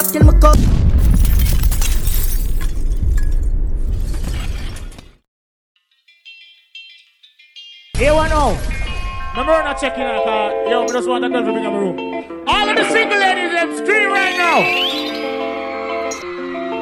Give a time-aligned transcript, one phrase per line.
[0.00, 0.58] stop till me come.
[7.96, 8.52] Here one oh.
[8.52, 9.30] now.
[9.30, 11.78] Remember not checking out, cause yo, we just want a girl to bring up a
[11.78, 11.98] room.
[12.46, 14.60] All of the single ladies, them scream right now.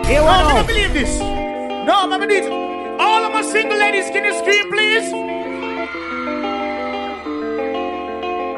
[0.09, 0.49] Here one oh.
[0.49, 0.57] no, now.
[0.57, 1.19] I believe this.
[1.21, 2.45] No, mama need
[2.99, 5.13] all of my single ladies, can you scream, please?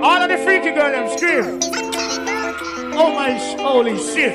[0.02, 1.85] All of the freaky girls, them scream.
[2.98, 4.34] Oh my, holy shit.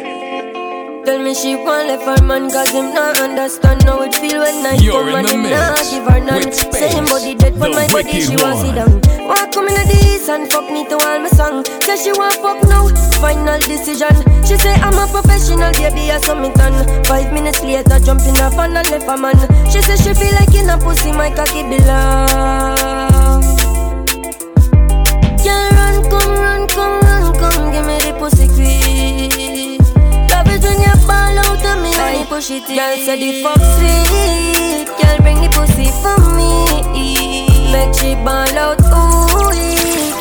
[1.05, 4.63] Tell me she want left her man Cause him not understand how it feel when
[4.63, 6.52] I You're come and him not give her none.
[6.53, 9.02] Say him body dead for my body she want sit down.
[9.27, 11.66] Walk come in the east and fuck me to all my song.
[11.81, 12.85] Say she want fuck now,
[13.17, 14.13] final decision.
[14.45, 18.38] She say I'm a professional baby I saw me done Five minutes later jump in
[18.38, 19.38] a fan and left a man.
[19.73, 23.41] She say she feel like in a pussy my cocky belong.
[25.41, 27.10] Girl run, come run, come run,
[27.51, 29.81] come Give me the pussy quick
[31.07, 32.75] ball out of me when you push it in.
[32.75, 34.88] Girl say the fuck sweet.
[34.99, 36.49] Girl bring the pussy for me.
[37.71, 39.27] Make she ball out, ooh.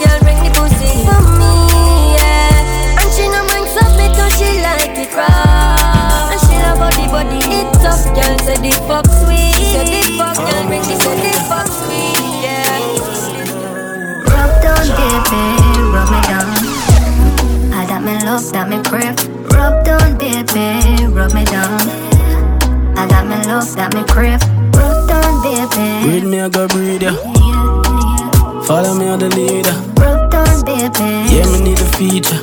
[0.01, 1.53] Girl bring the pussy for me,
[2.17, 2.99] yeah.
[3.01, 6.31] And she no mind up because she like it raw.
[6.33, 8.05] And she love body body it tough.
[8.15, 9.67] Girl say the fuck sweet.
[9.73, 12.79] Say the fuck, girl bring the say the fuck sweet, yeah.
[14.31, 15.43] Rub down, baby,
[18.11, 19.15] me love, that me crave.
[19.55, 21.79] Rub down, baby, rub me down.
[22.99, 24.43] I got me love, got me crave.
[24.75, 25.87] Rub down, baby.
[26.07, 27.15] Breathe me, I go breathe ya.
[28.67, 29.75] Follow me on the leader.
[30.03, 31.09] Rub down, baby.
[31.31, 32.43] Yeah, me need a feature.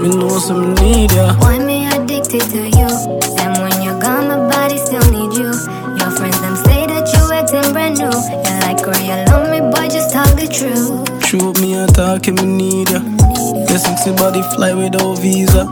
[0.00, 1.34] Me know some need ya.
[1.36, 2.90] Why me addicted to you?
[3.42, 5.52] And when you're gone, my body still need you.
[6.00, 8.08] Your friends them say that you acting brand new.
[8.08, 11.20] You like or you love me, boy, just talk the truth.
[11.20, 13.21] Truth me, I talk, and me need ya.
[13.72, 15.64] Your sexy body fly without visa.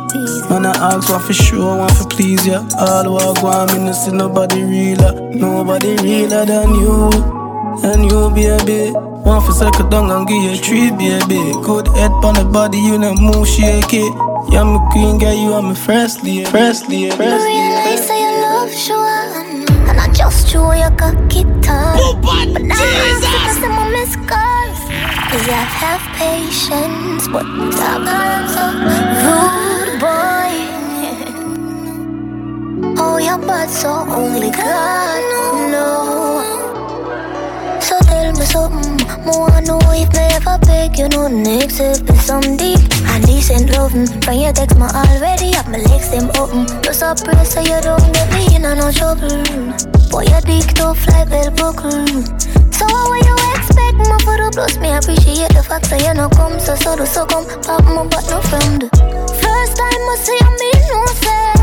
[0.49, 2.65] Man, I ask what for sure, want for please ya.
[2.79, 5.21] All who I go, I'm in to see nobody realer.
[5.37, 7.11] Nobody realer than you.
[7.85, 8.93] And you, baby.
[8.97, 11.53] One for second down and give you a treat, baby.
[11.61, 14.15] Good head on the body, you know, move shake it.
[14.49, 16.47] Yeah, I'm a queen, girl, you are my first lady.
[16.47, 17.53] First lady, first lady.
[17.53, 19.69] Realize that your love Joanne.
[19.91, 21.97] And I just show you got guitar.
[21.99, 23.63] Oh, but, but now Jesus.
[23.63, 24.17] I'm a miss
[25.31, 28.65] Cause I have patience, but I'm not so
[29.23, 30.55] rude, boy.
[32.99, 35.23] oh, you're bad, so only God
[35.71, 36.43] know.
[37.81, 42.23] So tell me something, more I know if me ever beg you next if it's
[42.23, 44.09] some deep and decent loving.
[44.23, 46.67] From your text me already have my legs them open.
[46.83, 49.45] Just a prayer so you don't get me in no trouble.
[50.11, 52.05] Boy, your dick tough like bell buckle.
[52.73, 53.40] So what you
[53.77, 54.79] me for the plus?
[54.79, 58.07] Me appreciate the fact that you no come so so do so come pop my
[58.07, 58.89] but no friend.
[59.43, 61.61] First time I see you, me no say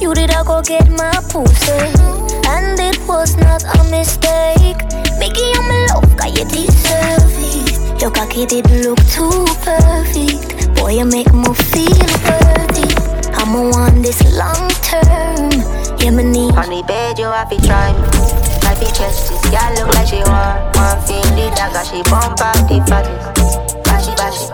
[0.00, 4.78] you did I go get my pussy and it was not a mistake.
[5.18, 8.00] Mickey, I'm in love, cause you deserve it.
[8.00, 10.74] Your cocky didn't look too perfect.
[10.76, 12.88] Boy, you make me feel worthy.
[13.34, 15.50] I'ma want this long term.
[15.98, 16.54] Yeah, me need.
[16.54, 19.28] On the bed, you to try fi chest.
[19.28, 23.82] This girl look like she want One feel the dagger, she bump out the fattest
[23.84, 24.46] Bashy, bashy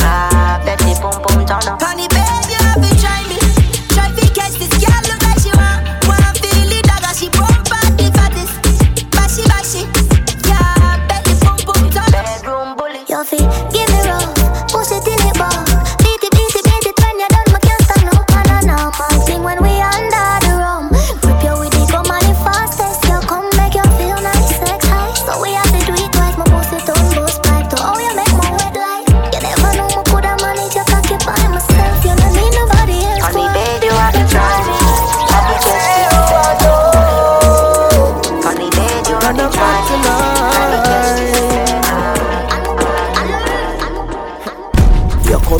[0.00, 2.19] Ah, bet the pum pum turn up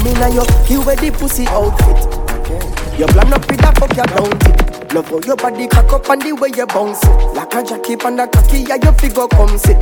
[0.06, 2.99] you, you wear the pussy outfit.
[2.99, 4.94] You plan up with a fuck you down it.
[4.94, 7.35] Love how your body cock up and the way you bounce it.
[7.35, 9.79] Like a jockey on the cocky, yeah, your figure come sit.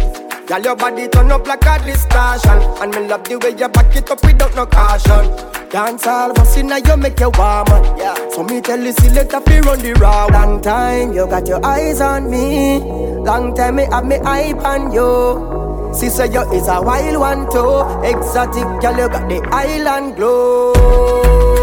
[0.48, 3.94] Girl, your body turn up like a distortion And me love the way you back
[3.94, 7.66] it up without no caution Dance all fussy now you make you warm
[7.98, 8.14] yeah.
[8.30, 11.62] So me tell you see later fi run the round Long time you got your
[11.66, 16.68] eyes on me Long time me have me eye on you See, say you is
[16.68, 17.82] a wild one too.
[18.06, 20.72] Exotic girl, you got the island glow.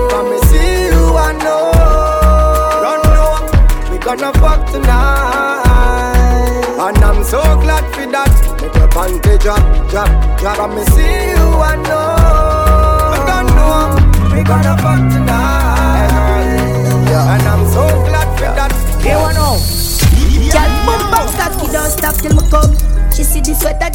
[0.09, 1.71] Come me see you, I know.
[2.83, 5.63] Run no, we gonna fuck tonight.
[6.77, 8.33] And I'm so glad for that.
[8.61, 10.57] Make your panty drop, drop, drop.
[10.57, 12.15] Come me see you, I know.
[13.15, 14.35] I don't know.
[14.35, 16.11] We gonna fuck tonight.
[17.09, 17.33] Yeah.
[17.33, 18.71] And I'm so glad for that.
[19.01, 19.57] You wanna know?
[20.51, 22.75] Girl, bump bounce that, he don't stop till me come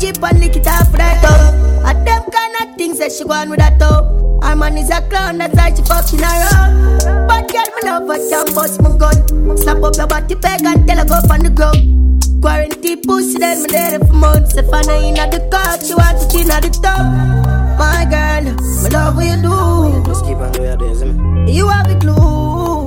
[0.00, 1.86] jeep and lick it off that toe.
[1.86, 4.40] At them kind of things that she go on with that toe.
[4.42, 7.28] Our man is a clown, that's why she fucking around.
[7.28, 9.58] But girl, me love her, can't bust my gun.
[9.58, 12.22] Slap up your body peg and tell her go on the ground.
[12.40, 14.56] Quarantine pussy, then me there for months.
[14.56, 17.04] If I know in the car, she want it in the top.
[17.78, 18.44] My girl,
[18.82, 20.02] me love what you do.
[20.08, 21.54] Just keep on doing this.
[21.54, 22.79] You have the glue.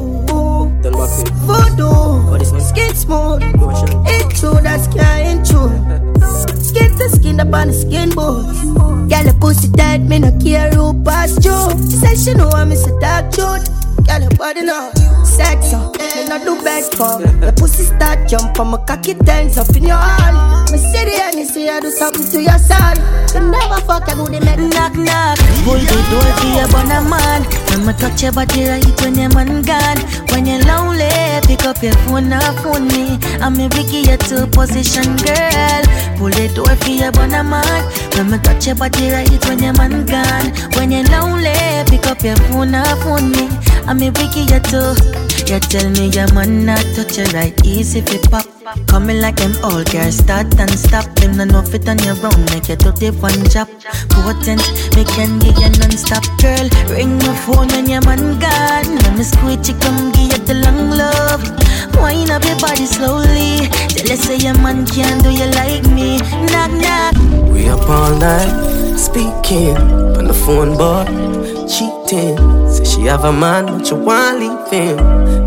[0.84, 1.00] Back me.
[1.48, 3.42] Voodoo, skin smooth.
[4.06, 5.48] It's true, that's can't.
[6.62, 8.60] Skin to skin up on the skin bones.
[9.10, 11.56] Girl, the pussy tight, me no care who pass you.
[11.90, 13.00] She said she know I'm Mr.
[13.00, 13.70] Dark Truth.
[14.06, 14.92] Girl, your body now,
[15.34, 17.18] sex up, me not do bad for.
[17.42, 20.72] The pussy start jump on my cocky turns up in your hand.
[20.72, 22.98] Me see the energy, I do something to your son.
[23.34, 27.42] You never fuck a booty make Knock knock, hold the door for your bona man.
[27.70, 30.00] When me touch your body right when your man gone.
[30.30, 31.10] When you're lonely,
[31.50, 33.18] pick up your phone or phone me.
[33.42, 35.84] I'm a Vicky, your two position girl.
[36.18, 37.82] Pull the door for your bona man.
[38.14, 40.54] When me touch your body right when your man gone.
[40.78, 41.58] When you're lonely,
[41.90, 43.50] pick up your phone or phone me.
[43.86, 45.33] I'm a Vicky, your two.
[45.46, 48.46] You tell me your man not touch you right easy if it pop.
[48.88, 51.06] Coming like them old girls, start and stop.
[51.16, 53.68] Them no know fit on your own, make you do the one job.
[54.10, 54.64] Potent,
[54.96, 56.66] me can give you non-stop, girl.
[56.90, 58.96] Ring my phone when your man gone.
[59.04, 61.44] Let me squeeze you, come give you the long love.
[62.02, 63.70] Wind up your body slowly.
[63.94, 66.18] Tell you say your man can't do you like me.
[66.50, 67.14] Knock knock.
[67.52, 68.50] We up all night,
[68.98, 69.78] speaking
[70.18, 71.06] on the phone, boy,
[71.68, 72.38] cheating.
[72.70, 75.00] Say she have a man, but you want to leave him.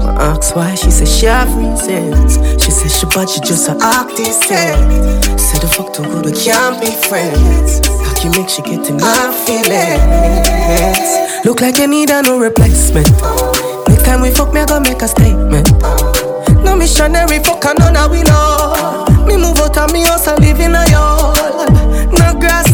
[0.03, 2.39] I ask why, she say she have reasons.
[2.63, 3.75] She say she but she just a
[4.17, 5.41] decent.
[5.41, 7.87] Say the fuck too good, we can't be friends.
[7.87, 11.45] How can make she get in my feelings?
[11.45, 13.11] Look like you need a new replacement.
[13.89, 15.71] Next time we fuck, me I gonna make a statement.
[16.65, 19.07] No missionary fuck and none of we know.
[19.27, 21.71] Me move out of me house and live in a yard.
[22.19, 22.66] No grass,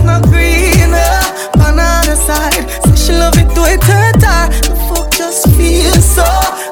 [3.12, 4.48] she love it to it hurt her.
[4.64, 6.24] The fuck just feels so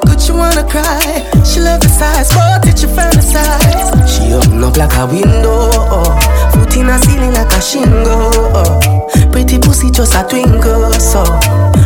[0.07, 0.21] good.
[0.21, 1.29] She wanna cry.
[1.45, 4.09] She love the size, but it she fantasize.
[4.09, 5.69] She open up like a window.
[5.93, 6.17] Oh.
[6.53, 8.33] Foot in a ceiling like a shingle.
[8.57, 8.81] Oh.
[9.33, 10.93] Pretty pussy just a twinkle.
[10.95, 11.21] So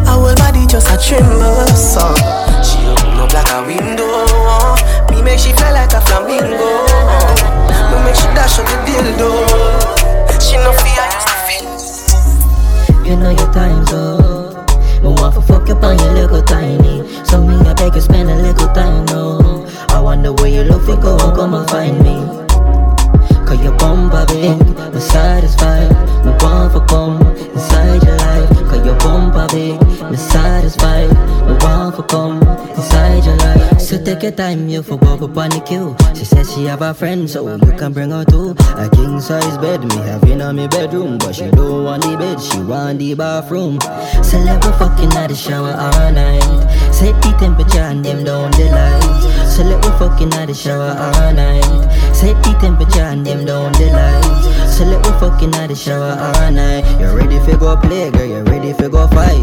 [0.07, 1.67] our whole body just a tremble.
[1.75, 2.15] So
[2.63, 4.07] she open up like a window.
[4.07, 4.77] Oh.
[5.11, 6.87] Me make she fly like a flamingo.
[7.91, 9.31] Me make she dash on the dildo.
[10.39, 11.67] She no fear, used to feel.
[13.05, 14.34] You know your time's up.
[15.05, 17.07] Me want to fuck up on your little tiny.
[17.27, 19.67] So me I beg you spend a little time now.
[19.91, 22.17] I wonder where your love will go and come and find me.
[23.47, 26.14] Cause your bumper I'm satisfied.
[26.89, 27.21] Come
[27.53, 28.49] inside your life.
[28.69, 29.81] Cause your bumper big,
[30.11, 31.11] me satisfied.
[32.09, 32.43] Come
[32.77, 33.81] inside your life.
[33.81, 35.97] So take your time, you for walk up on the queue.
[36.15, 38.55] She said she have a friend, so you can bring her too.
[38.77, 41.19] A king size bed, me have in on me bedroom.
[41.19, 43.81] But she don't want the bed, she want the bathroom.
[44.23, 46.43] So let me fucking at the shower all night.
[46.93, 49.55] Set the temperature and them down the lights.
[49.55, 51.65] So let me fucking at the shower all night.
[52.15, 54.54] Set the temperature and them down the lights.
[54.75, 56.83] So let me fucking at the shower all night.
[56.99, 58.27] You ready for go play, girl?
[58.27, 59.39] You ready for go fight?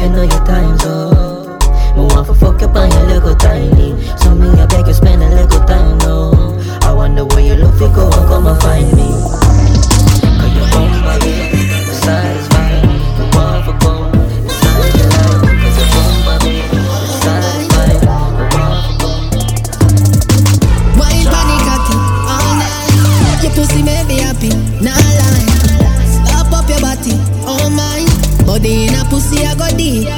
[0.00, 1.60] You know your time's up.
[1.96, 3.92] Me want to fuck up on your little tiny.
[4.16, 6.32] So me I beg you spend a little time now.
[6.80, 9.08] I wonder where your love will go and come and find me.
[10.40, 11.49] Cause your bum baby,
[29.30, 30.08] Pussy, I go deep.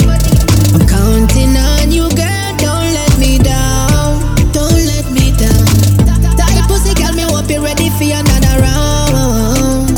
[0.73, 2.49] I'm counting on you, girl.
[2.57, 4.17] Don't let me down.
[4.57, 5.69] Don't let me down.
[6.33, 9.93] Tight pussy, girl, me hope you ready for another round.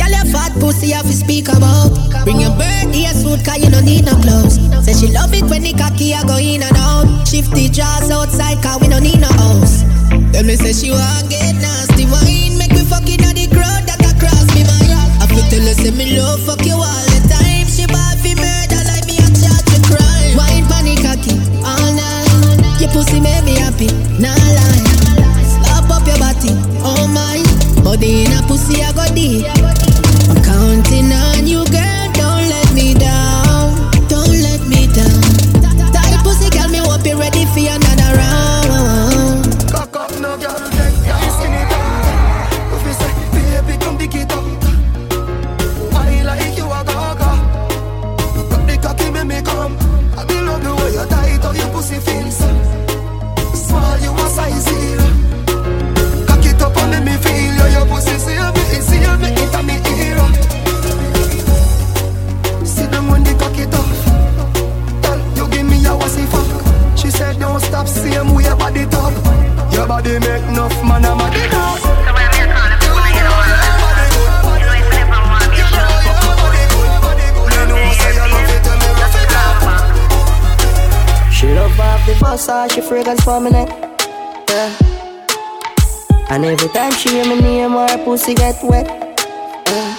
[0.00, 1.92] Girl, your fat pussy, have to speak about.
[2.24, 4.56] Bring your birthday suit, cause you don't need no gloves.
[4.80, 7.28] Say she love it when the cocky a go in and out.
[7.28, 9.84] Shift the jaws outside, cause we don't need no house.
[10.32, 12.56] Tell me say she want get nasty wine.
[12.56, 15.20] Make me fuck in the crowd that a cross me mind.
[15.20, 17.09] I feel tell her say me love fuck you all
[22.92, 23.86] pussy make me happy,
[24.18, 25.44] nah lie.
[25.44, 27.42] Slap up your body, oh my.
[27.82, 29.59] Body in a pussy I go deep.
[81.68, 83.68] Love the Versace fragrance for me neck.
[84.48, 84.72] Yeah.
[86.30, 88.86] And every time she hear me name, her pussy get wet.
[89.66, 89.96] Yeah.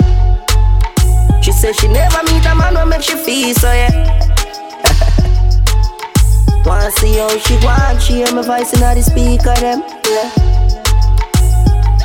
[1.41, 3.91] She says she never meet a man who make she feel so yeah.
[6.65, 9.83] Wanna see how she want, she hear my voice in the speaker them.
[10.09, 10.29] Yeah.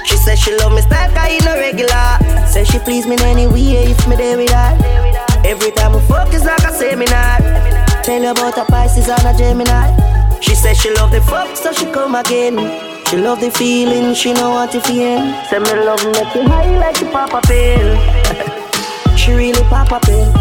[0.04, 2.18] She says she love me style, cause you no regular.
[2.46, 4.76] Say she please me in any way if me there with her.
[5.44, 7.85] Every time I fuck is like a seminar.
[8.06, 10.38] Tell you about a Pisces and a Gemini.
[10.38, 12.54] She says she love the fuck, so she come again.
[13.08, 15.18] She love the feeling, she know what to feel.
[15.50, 17.98] Say me love make you high like you pop a pill.
[19.18, 20.32] she really pop a pill.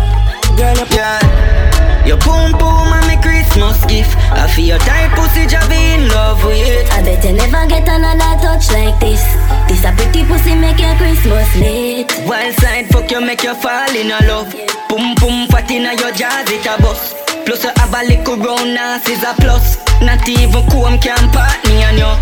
[0.56, 2.06] Girl, you yeah.
[2.06, 4.16] Your boom boom and me Christmas gift.
[4.30, 6.86] I feel your tight pussy, just be in love with.
[6.94, 9.26] I bet you never get another touch like this.
[9.66, 12.14] This a pretty pussy make your Christmas lit.
[12.30, 14.54] Wild side fuck you make you fall in a love.
[14.90, 17.18] Boom boom fat in your jazz it a bust.
[17.46, 19.78] Plus you have a little round ass is a plus.
[20.02, 22.14] Not even comb can part me and you.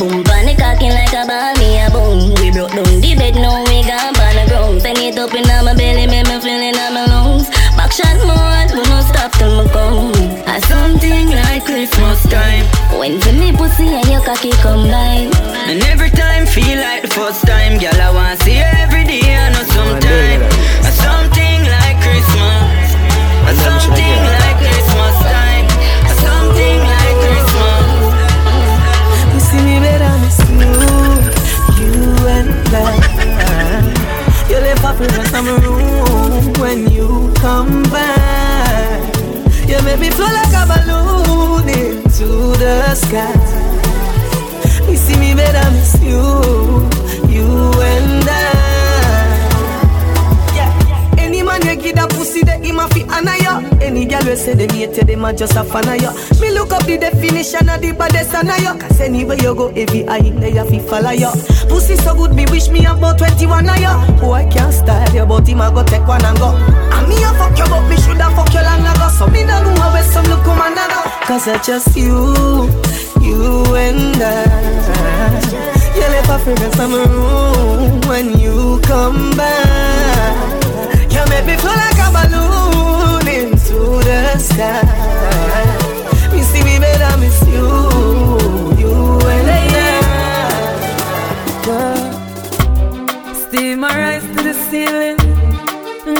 [0.00, 2.34] Boom panic cocking like a ball, me a boom.
[2.40, 4.82] We broke down the bed, now we gone on the ground.
[4.82, 7.48] Send it up in my belly, make me feel in my lungs.
[7.76, 10.12] Back shot more, we no stop till me come.
[10.48, 12.64] A something like Christmas time.
[12.98, 15.32] When see me pussy and your cocky combine.
[15.68, 18.95] And every time feel like the first time, girl I want see every
[34.96, 39.14] Off in the room when you come back.
[39.68, 43.34] You make me flow like a balloon into the sky.
[44.88, 46.88] You see me better, miss you,
[47.28, 47.75] you
[52.26, 53.60] pussy, they him a fi honor ya.
[53.80, 56.12] Any girl we say them hate you, them a just a fan of ya.
[56.40, 58.76] Me look up the definition of the baddest on ya.
[58.76, 61.30] Cause anywhere you go, every eye there you fi follow ya.
[61.68, 64.20] Pussy so good, me wish me about 21 of ya.
[64.20, 66.50] Boy can't style you, but him a go take one and go.
[66.50, 69.08] And me a fuck you, but me shoulda fuck you long ago.
[69.16, 71.02] So me no know where some look come go.
[71.26, 72.34] Cause it's just you,
[73.22, 75.66] you and I.
[75.94, 80.65] You left a fragrance in my room when you come back.
[81.36, 83.78] Make me feel like a balloon into
[84.08, 84.80] the sky.
[86.34, 87.68] You see me better, miss you,
[88.80, 88.94] you
[89.34, 89.68] and I.
[91.66, 92.00] Girl,
[93.76, 95.18] my rise to the ceiling.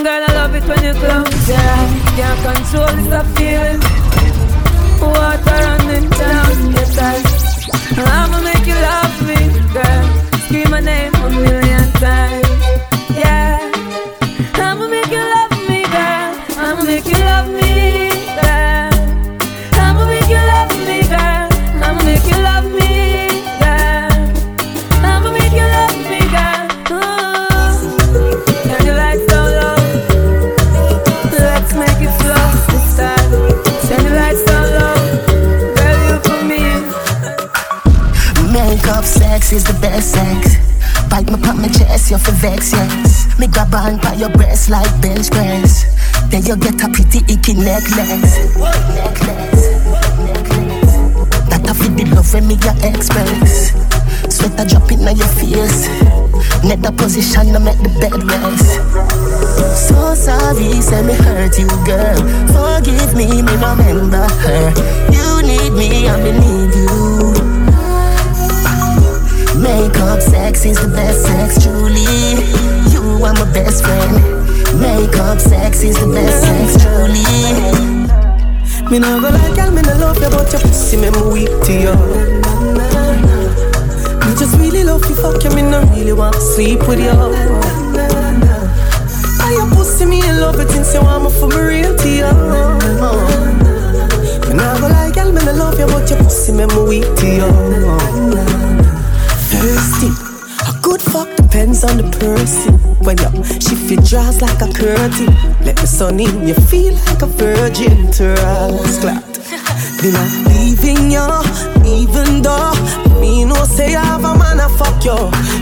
[0.04, 1.86] Girl, I love it when you close down.
[2.18, 3.08] Can't control this
[3.38, 3.80] feeling.
[5.00, 7.70] Water running down your thighs.
[7.96, 9.38] I'ma make you love me,
[9.72, 10.04] girl.
[10.44, 12.75] Scream my name a million times.
[39.56, 40.60] Is the best sex.
[41.08, 43.24] Bite me pop my chest, you're for vex, yes.
[43.38, 45.88] Me grab on by your breast like bench press.
[46.28, 48.36] Then you get a pretty icky necklace.
[48.52, 49.64] Necklace.
[51.48, 53.72] That I feel the love when me your express.
[54.28, 55.88] Sweat a drop in your face.
[56.60, 58.76] Net the position to make the bed rest.
[59.88, 62.20] So sorry, say me hurt you, girl.
[62.52, 64.68] Forgive me, me remember her.
[65.08, 67.35] You need me, and me need you.
[69.66, 72.06] Makeup sex is the best sex, truly.
[72.94, 74.14] You are my best friend.
[74.80, 77.26] Makeup sex is the best sex, truly.
[78.90, 81.50] Me nah go like girl, me nah love you, but your pussy make me weak
[81.66, 81.96] to you.
[84.22, 87.10] Me just really love you, fuck you, me nah really want to sleep with you.
[89.42, 92.08] I your pussy, me in love it since you want me for me real to
[92.08, 93.55] you.
[101.86, 102.74] On the person.
[103.04, 105.30] When you shift your jaws like a curtain,
[105.62, 108.98] let the sun in, you feel like a virgin to us.
[109.00, 109.22] Clap.
[110.02, 111.26] Then I'm leaving you,
[111.86, 112.74] even though
[113.20, 115.16] me no say I have a man a fuck you.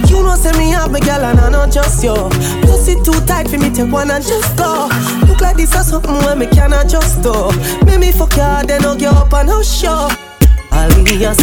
[0.09, 2.15] You know say me have a girl and I not just you.
[2.65, 4.89] Pussy too tight for me take one and just go.
[5.27, 7.33] Look like this or something where me cannot just do.
[7.85, 10.09] Make me fuck you, then I'll get up and I'll show.
[10.71, 11.33] Oh yo,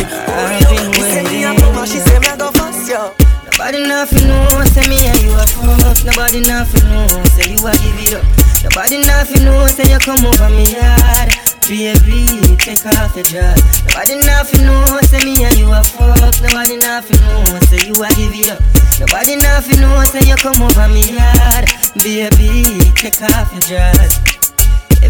[0.93, 3.22] she say me a come she say me a go fuss you.
[3.63, 6.05] Nobody nothing know, say me and you a fuck.
[6.05, 8.27] Nobody nothing know, say you a give it up.
[8.65, 11.31] Nobody nothing know, say you come over me yard.
[11.71, 12.27] Baby,
[12.59, 13.63] take off your dress.
[13.87, 16.43] Nobody nothing know, say me and you a fuck.
[16.43, 18.59] Nobody nothing know, say you a give it up.
[18.99, 21.71] Nobody nothing know, say you come over me yard.
[22.03, 22.67] Baby,
[22.99, 24.32] take off your dress.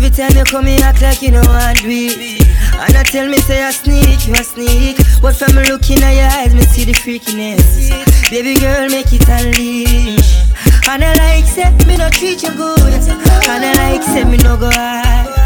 [0.04, 2.42] Every time you come, you act like you know I do it.
[2.74, 4.96] And I tell me, say I sneak, you a sneak.
[5.22, 7.88] But from looking at your eyes, me see the freakiness.
[8.28, 10.42] Baby girl, make it unleash.
[10.88, 12.80] And I like, say, me no treat you good.
[12.82, 15.41] And I like, say, me no go hard.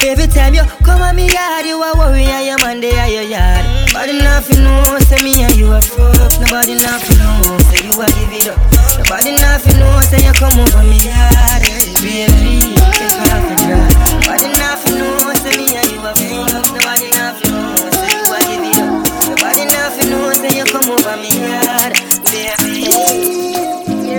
[0.00, 3.08] Every time you come at me yard, you are worry and your man they are
[3.08, 3.64] your yard.
[3.92, 6.16] Nobody nothing know, say me and you a fuck.
[6.40, 8.58] Nobody nothing know, say you a give it up.
[8.96, 11.62] Nobody nothing know, say you come over me yard.
[12.00, 13.92] Baby, take off the dress.
[14.24, 16.64] Nobody nothing know, say me and you a fuck.
[16.72, 19.04] Nobody know, say you a give it up.
[19.28, 21.92] Nobody nothing know, say you come over me yard.
[22.32, 22.88] Baby,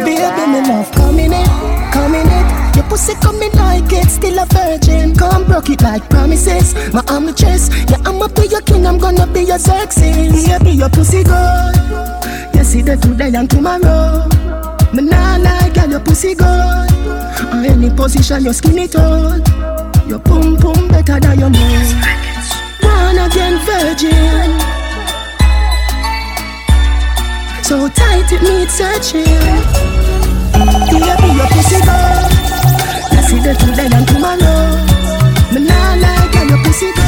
[0.05, 1.49] Baby, me love coming in,
[1.91, 2.30] coming in.
[2.91, 5.15] Pussy coming like it, still a virgin.
[5.15, 6.75] Come broke it like promises.
[6.93, 7.71] My arm the chest.
[7.89, 10.11] Yeah, I'ma be your king, I'm gonna be your sexy.
[10.11, 11.75] Baby, your pussy good.
[12.53, 14.27] You see the today and tomorrow.
[14.91, 16.91] Me nah like girl, your pussy good.
[17.53, 19.39] On any position, your skinny tall.
[20.09, 21.95] Your pum pum better than your mouth.
[22.81, 24.51] Born again virgin.
[27.63, 29.23] So tight it needs searching.
[30.91, 32.40] Baby, your pussy good.
[33.31, 34.75] You see the today and tomorrow.
[35.55, 37.07] Me nah like girl, your pussy good.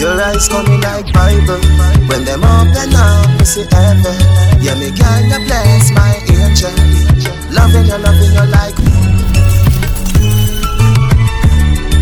[0.00, 1.62] Your eyes coming like Bible.
[2.10, 4.18] When them open up, you see heaven.
[4.58, 6.74] Yeah, me girl, you bless my angel.
[7.54, 8.74] Loving you, loving you like.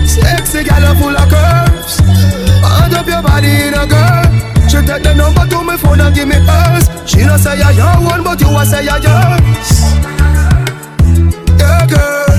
[0.09, 2.01] Sexy girl, full of curves.
[2.01, 4.25] Hand up your body in a girl.
[4.65, 6.89] She take the number to my phone and give me hers.
[7.05, 10.02] She no say you're your one, but you a say you're yours.
[11.63, 12.35] Yeah, girl.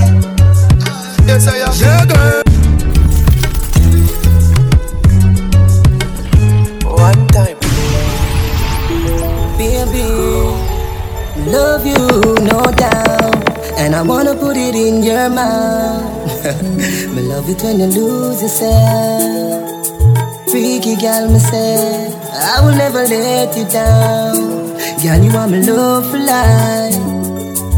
[1.28, 1.72] Yes, I am.
[1.82, 2.42] Yeah, girl.
[7.06, 7.58] One time.
[9.58, 10.06] baby,
[11.50, 12.04] love you,
[12.50, 13.42] no doubt.
[13.78, 16.44] And I wanna put it in your mouth.
[17.14, 19.70] me love it when you lose yourself.
[20.50, 24.36] Freaky gal, me say, I will never let you down.
[25.02, 27.13] Girl, you are my love for life.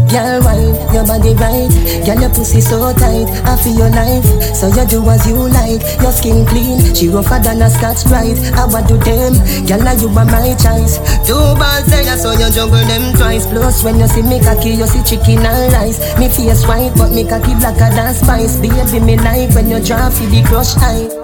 [0.07, 1.71] Girl, wine, your body right.
[2.07, 3.27] Girl, your pussy so tight.
[3.43, 5.83] I feel your life, so you do as you like.
[6.01, 8.39] Your skin clean, she rougher than a scotch brite.
[8.55, 9.35] I would do them,
[9.67, 10.99] girl, now you are my choice.
[11.27, 13.47] Two balls there, so you juggle them twice.
[13.47, 15.99] Plus, when you see me cocky, you see chicken and rice.
[16.19, 18.57] Me face white, but me cocky blacker than spice.
[18.57, 21.16] Baby, me like when you draw for the crush eye.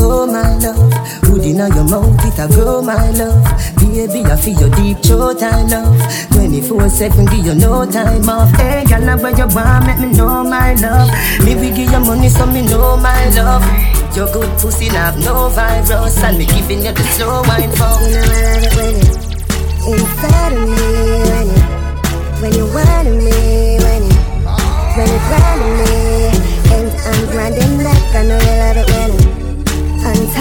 [0.00, 3.42] Oh my love, good inna your mouth it a grow my love.
[3.78, 5.96] Baby, I feel your deep throat I love.
[6.30, 8.50] 24/7 give you no time off.
[8.56, 11.10] Hey, girl, now where you want, make me know my love.
[11.44, 13.64] Me we give you money so me know my love.
[14.14, 17.98] Your good pussy have no virus, and me giving you the slow wine for.
[18.02, 19.16] You know I love when it
[19.88, 20.88] inside of me
[21.30, 21.64] when it
[22.40, 24.18] when you want me when it
[24.96, 25.92] when it grinding me
[26.74, 28.14] and I'm grinding back.
[28.14, 29.10] I know you love it when
[30.08, 30.38] no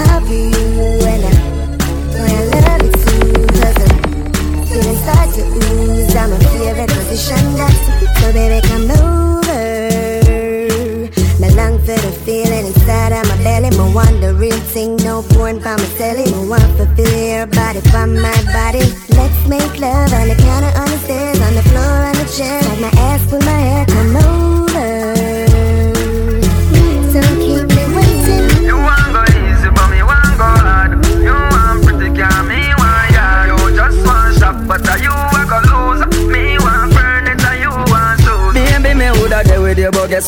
[11.67, 15.85] porn for the feeling inside of my belly, my wondering thing No point by my
[15.97, 18.83] telly Me want to feel your body from my body.
[19.15, 20.11] Let's make love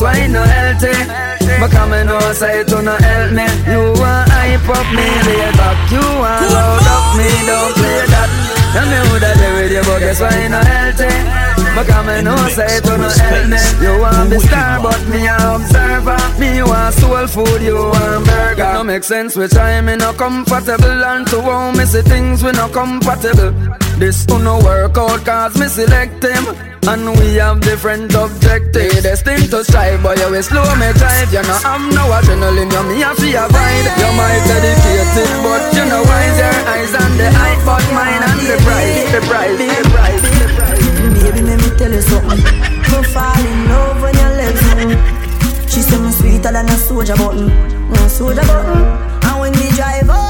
[0.00, 1.50] why no healthy?
[1.60, 3.46] But come and know, say it no help me.
[3.68, 5.76] You want hype up me, lay back.
[5.92, 8.30] You want load up me, don't play that.
[8.70, 11.12] And me woulda there with you, but guess why no healthy?
[11.74, 13.60] But come and know, say it no help me.
[13.82, 16.18] You want be star, but me a observer.
[16.40, 18.72] Me want soul food, you want burger.
[18.72, 22.52] No make sense which I me no comfortable, and to how me see things we
[22.52, 23.52] no compatible.
[23.98, 29.50] This who no work out cause me select him And we have different objectives Destined
[29.50, 33.02] to strive but you will slow me drive You know I'm no adrenaline you me
[33.02, 37.58] a fear avoid You might dedicated but you know wise Your eyes on the eye
[37.68, 42.38] but mine and the price The price, the price Baby, let me tell you something.
[42.38, 44.96] Me fall in love when you left me.
[45.68, 47.48] She say me sweeter than a soldier button,
[47.90, 48.82] no soldier button.
[49.24, 50.29] And when we drive home,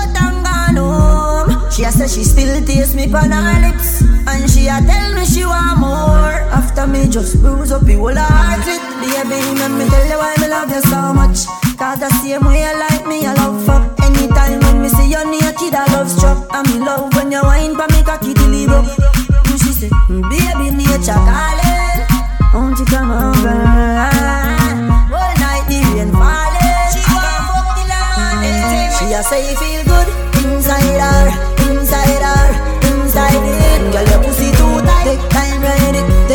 [1.71, 4.03] she a say she still taste me on her lips.
[4.27, 6.37] And she a tell me she want more.
[6.51, 8.83] After me just bruise up the whole heart it.
[9.01, 11.47] Baby, let me tell you why me love you so much.
[11.79, 13.85] Cause the same way you like me, I love fuck.
[14.05, 16.47] Anytime when me see you naked, I love struck.
[16.51, 18.91] I'm in love when you wine for me cocky broke.
[19.49, 22.05] And she said, mm, baby, nature calling.
[22.53, 23.57] Won't you come over?
[25.17, 26.91] All night the rain falling.
[26.93, 27.85] She want fuck the
[28.19, 28.91] morning.
[28.99, 29.90] She a say feel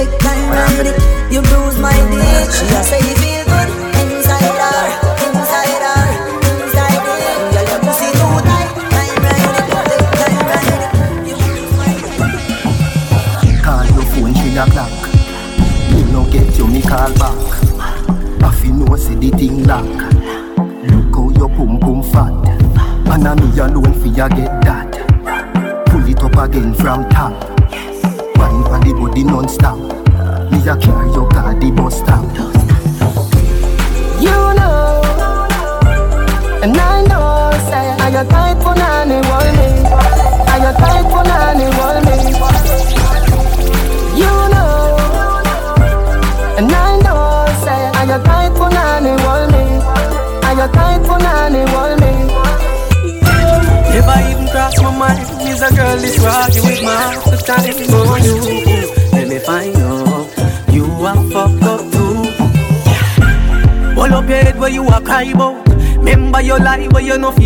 [0.06, 1.34] Take time, ride it.
[1.34, 2.52] You bruise my dick.
[2.54, 3.14] She a say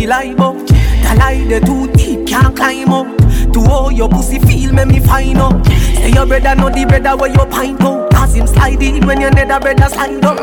[0.00, 0.66] feel like about.
[0.66, 3.06] The lie they too deep can't climb up.
[3.52, 5.66] To all your pussy feel make me find out.
[5.66, 8.10] Say your brother know the brother where you pint out.
[8.10, 10.39] Cause him slide in when your nether brother slide up.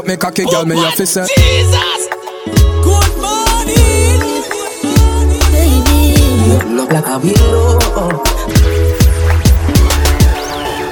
[0.00, 1.26] Way me cocky, girl, me have to say.
[1.26, 2.08] Jesus.
[2.82, 4.20] Good morning.
[5.52, 7.78] Baby, Look like a willow.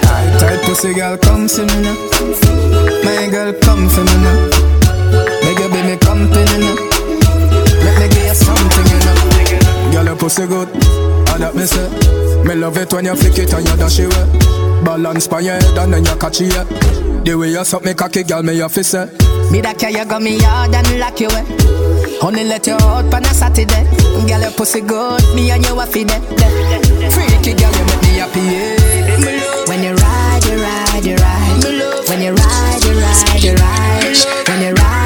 [0.02, 1.94] Tight, tight pussy girl, come see me now.
[3.04, 4.50] My girl, come for me now.
[5.42, 6.74] Make your baby company now.
[7.84, 9.92] Let me give you something, you know.
[9.92, 10.68] Girl, your pussy good.
[11.30, 11.88] All that me say.
[12.44, 14.84] Me love it when you flick it and you dash it.
[14.84, 17.07] Balance by your head and then you catch it.
[17.24, 19.06] The way you suck me cocky, girl, me to say.
[19.50, 21.44] Me that care you got me hard and lock you away.
[22.20, 23.84] Honey, let you out on a Saturday.
[24.26, 26.22] Girl, your pussy good, me and you a feed it.
[27.12, 28.40] Freaky girl, you make me happy.
[28.40, 29.68] Yeah.
[29.68, 32.08] When you ride, you ride, you ride.
[32.08, 34.48] When you ride, you ride, you ride.
[34.48, 34.97] When you ride,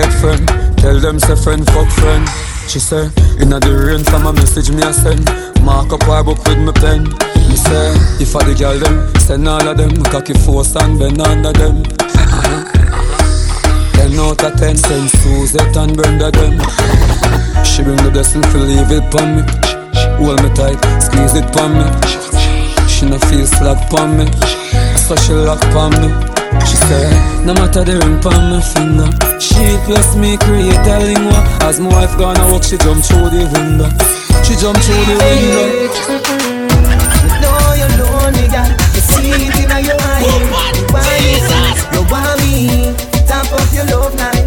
[0.00, 0.48] friend.
[0.78, 2.26] Tell them say friend fuck friend.
[2.68, 5.24] She say, inna the rain from a message me a send.
[5.62, 7.04] Mark up her book with me pen.
[7.48, 10.02] Me say, if I the girl them, send all of them.
[10.04, 11.82] Cocky force and bend under them.
[13.92, 16.58] Ten out of ten, send Suzette and Brenda them.
[17.64, 19.42] She bring the blessing to leave it pon me.
[20.16, 21.84] Hold me tight, squeeze it pon me.
[22.88, 24.26] She no feel slack pon me,
[24.96, 26.41] so she lock pon me.
[26.66, 29.08] She said, no matter the ring pon my finger
[29.40, 33.48] She plus me create a lingua As my wife gonna walk, she jump through the
[33.52, 33.88] window
[34.44, 36.72] She jump through the window
[37.42, 38.70] know you're lonely, girl.
[38.94, 40.22] You see it in your eyes.
[40.22, 41.42] You want me,
[41.94, 42.94] you want me.
[43.26, 44.46] Top up your love night,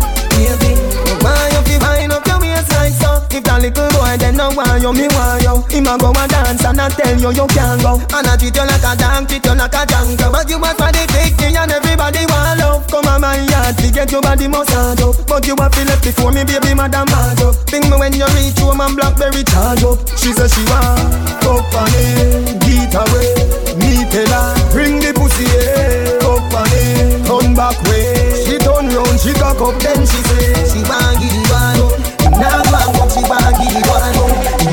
[3.35, 5.59] If that little boy then no want you, me want you.
[5.67, 7.99] Him a go and dance and I tell you you can't go.
[8.15, 10.31] And I treat you like a dog, treat you like a jungle.
[10.31, 12.87] But you want for the big and everybody want love.
[12.87, 15.19] Come on my yard to get your body massage up.
[15.19, 15.25] Oh.
[15.27, 17.59] But you have to left before me, baby, madam mad up.
[17.67, 19.99] Think me when you reach home and blackberry charge up.
[20.15, 23.35] She say she want up on it, get away.
[23.75, 28.15] Me tell her, bring the pussy here, up on it, turn back way.
[28.47, 32.14] She turn round, she cock up, then she say she want give it one up.
[32.33, 34.59] Now want go, she want give it one up.
[34.59, 34.64] Now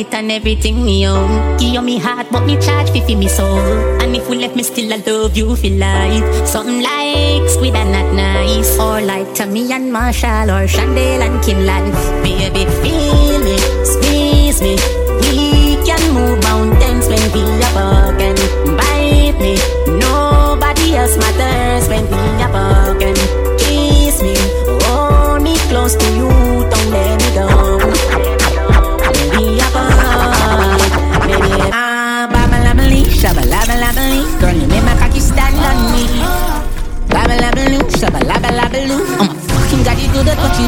[0.00, 1.58] Wallet and everything me own.
[1.58, 3.58] Give you me heart, but me charge fi fi me soul.
[4.00, 6.46] And if we left me still, I love you for life.
[6.46, 11.92] Something like squid and not nice, or like Tammy and Marshall, or Chandel and Kinlan.
[12.22, 14.76] Baby, feel me, squeeze me.
[15.20, 18.36] We can move mountains when we are broken.
[18.78, 19.54] Bite me,
[20.00, 23.14] nobody else matters when we are broken.
[23.58, 24.34] Kiss me,
[24.86, 26.30] hold me close to you,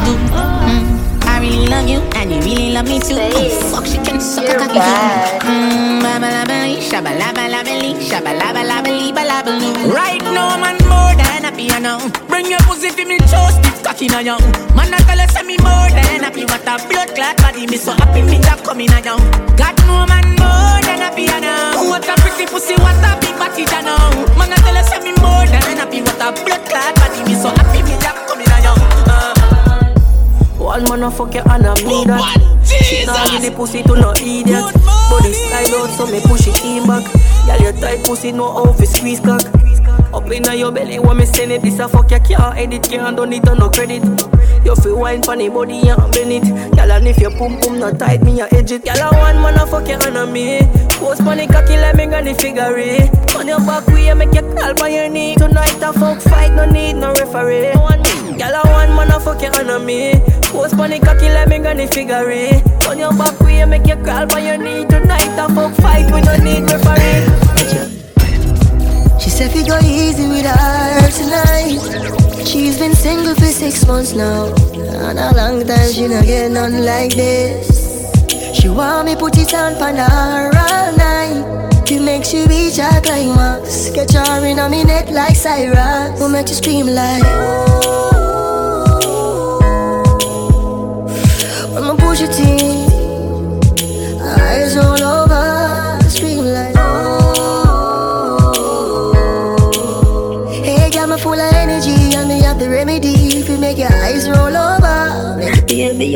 [0.01, 0.33] do you do.
[0.33, 1.23] Mm.
[1.25, 3.17] I really love you, and you really love me too.
[3.19, 5.47] Oh, fuck, she can suck a cocky too.
[5.47, 6.01] Mm.
[9.93, 11.99] Right now, man, more than happy, you know.
[12.27, 14.41] Bring your pussy for me, toast it, cocky now, young.
[14.75, 16.45] Man, I tell you, say me more than happy.
[16.45, 19.21] What a blood clot body, me so happy, me that coming now, young.
[19.57, 21.89] God, no man, more than happy, you know.
[21.89, 24.33] What a pretty pussy, what a big body, you know.
[24.37, 26.01] Man, I tell you, say me more than happy.
[26.01, 27.82] What a blood clot body, me so happy,
[30.73, 32.65] One man a fuck you and I need that.
[32.65, 34.73] She nah give the pussy to no idiot.
[35.05, 37.05] Body slide out so me push it in back.
[37.45, 39.45] Girl your tight pussy no how fi squeeze cock.
[40.11, 41.61] Up inna your belly when me send it.
[41.61, 44.01] This a fuck you can't edit, can't done it on no credit.
[44.65, 46.73] You feel wine pon the body and bend it.
[46.73, 48.83] Girl and if your pum pum not tight, me a edge it.
[48.83, 50.57] Girl a one man a fuck you and a me.
[50.97, 52.73] Post pon the cocky like me gonna figure.
[53.43, 55.35] On your back way make you call on your knee.
[55.35, 57.73] Tonight a fuck fight, no need no referee.
[58.39, 60.13] Girl a one man a fuck you and a me.
[60.43, 62.63] Post the cocky like me gonna figure it.
[62.87, 64.85] On your back way make you crawl on your knee.
[64.85, 67.27] Tonight a fuck fight, we no need referee.
[69.19, 72.47] She said we go easy with her tonight.
[72.47, 74.55] She's been single for six months now.
[74.71, 78.07] And a long time she not get none like this.
[78.57, 81.72] She want me put it on for her all night.
[81.85, 83.89] To make she reach her climax.
[83.91, 86.17] Get her in on me neck like Cyrus.
[86.19, 87.23] Will make you scream like.
[91.73, 92.87] When I push it in,
[94.21, 95.22] eyes all over,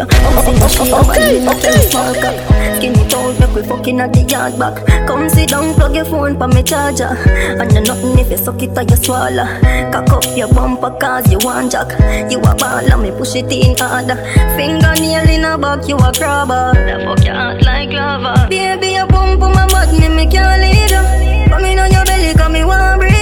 [0.03, 2.77] okay, okay, okay.
[2.77, 4.85] Skinny toes, make we fucking at the yard back.
[5.07, 7.15] Come sit down, plug your phone for me charger.
[7.59, 9.47] And you nothing if you suck it or you swallow.
[9.91, 11.89] Cock up your bumper cause you want jack.
[12.31, 14.15] You a ball and me push it in harder.
[14.55, 16.73] Fingernail in a back, you a crabber.
[16.73, 18.47] The fuck your heart like lava.
[18.49, 21.49] Baby, you pump on my butt, me me can't leave you.
[21.49, 23.16] Come in on your belly, come me want breathe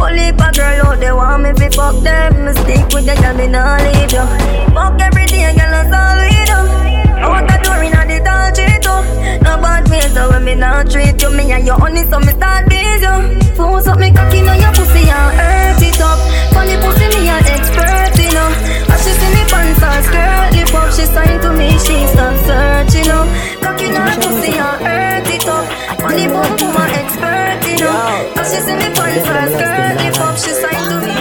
[0.00, 2.44] Only a girl out there want me fi fuck them.
[2.44, 4.24] Me stick with the girl, me nah leave you.
[4.74, 6.60] Fuck every day, girl, that's all we do.
[7.28, 7.97] Want a door inna
[9.42, 12.32] No bad ways, so when me nah treat you, me and you honey, so me
[12.32, 13.54] start busy you.
[13.56, 16.18] Force up me cocky on your pussy and hurt it up.
[16.52, 18.50] Funny pussy, me an expert, you know.
[18.92, 22.36] As she see me pants and skirt, lip up, she sign to me, she start
[22.46, 23.26] searching up.
[23.62, 25.66] Cocky on her pussy and hurt it up.
[26.00, 28.40] Funny bum bum an expert, you know.
[28.40, 31.14] As she see me pants and skirt, lip up, she sign to me.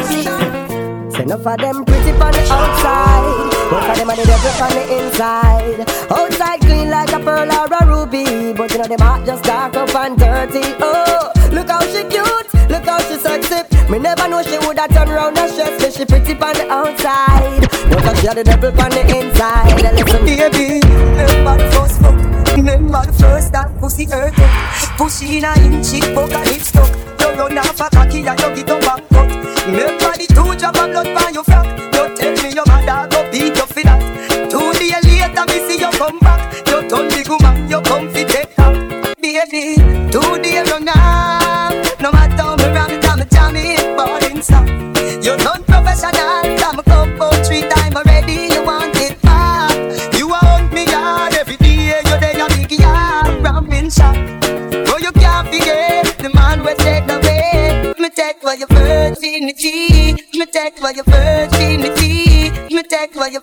[1.11, 4.71] Say enough of them pretty on the outside Most of them are the devil on
[4.71, 5.79] the inside.
[6.09, 8.53] Outside clean like a pearl or a ruby.
[8.53, 10.63] But you know them heart just dark up and dirty.
[10.79, 13.67] Oh, look how she cute, look how she sexy.
[13.91, 17.61] Me never know she woulda turn round and stress she pretty on the outside.
[17.91, 19.75] Look how she had the devil on the inside.
[19.81, 20.79] Listen, baby,
[21.15, 22.55] never first fuck.
[22.55, 24.33] Remember the first that pussy hurt.
[24.97, 26.89] Pussy in a inch, it fuck and it stuck.
[27.19, 29.29] You run off a cocky and you get a back cut
[29.67, 31.56] Remember the two drop of blood by your frack
[60.57, 62.49] Me take for your virginity.
[62.73, 63.41] Me take for your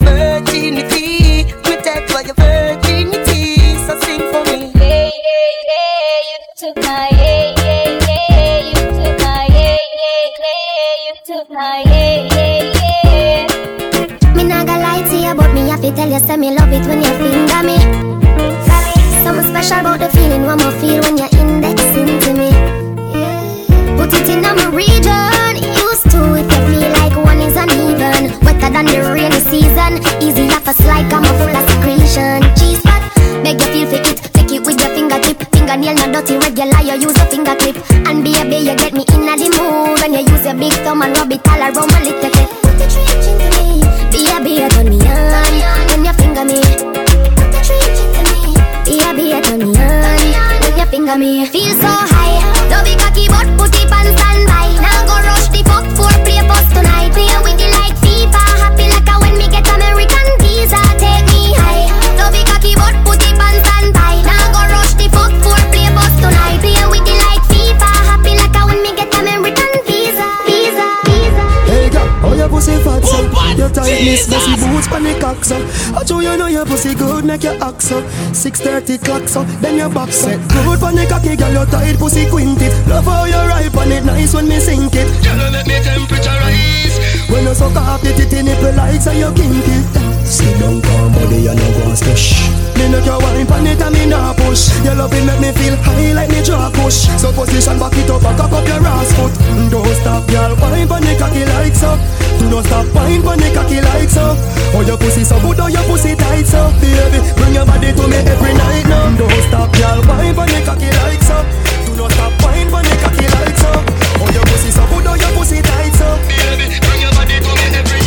[74.04, 75.56] Tightness, messy boots pon the cock so.
[75.96, 78.02] I show you know your pussy good, make your act so.
[78.32, 80.28] 6:30 clock so, then your back so.
[80.28, 82.72] Good pon the cocky, girl, your tight pussy quinted.
[82.86, 85.08] Love how you ride pon it, nice when me sink it.
[85.24, 87.00] Girl, you make me temperature rise.
[87.30, 90.03] When you suck off the titty nipple like so you kink it.
[90.44, 92.44] Sit down, calm body, you know go and squish.
[92.76, 94.68] Me make you wine pon it and me nah push.
[94.84, 97.08] Your love it make me feel high like me draw push.
[97.16, 99.32] So position back it up and cock up your ass foot.
[99.72, 101.96] Don't stop, girl, wine pon the cocky like so.
[102.36, 104.36] Do not stop, wine pon the cocky like so.
[104.76, 107.24] Oh your pussy so good, oh your pussy tight so, baby.
[107.40, 109.16] Bring your body to me every night now.
[109.16, 111.40] Don't stop, girl, wine pon the cocky like so.
[111.88, 113.72] Do not stop, wine pon the cocky like so.
[114.20, 116.68] Oh your pussy so good, oh your pussy tight so, baby.
[116.84, 118.03] Bring your body to me every night.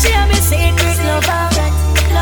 [0.00, 1.48] She a me secret lover,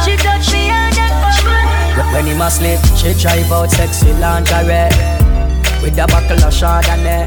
[0.04, 2.12] she touch me hard and over.
[2.12, 4.90] When him asleep, she drive out sexy lingerie.
[5.82, 7.24] With a buckle of Chardonnay.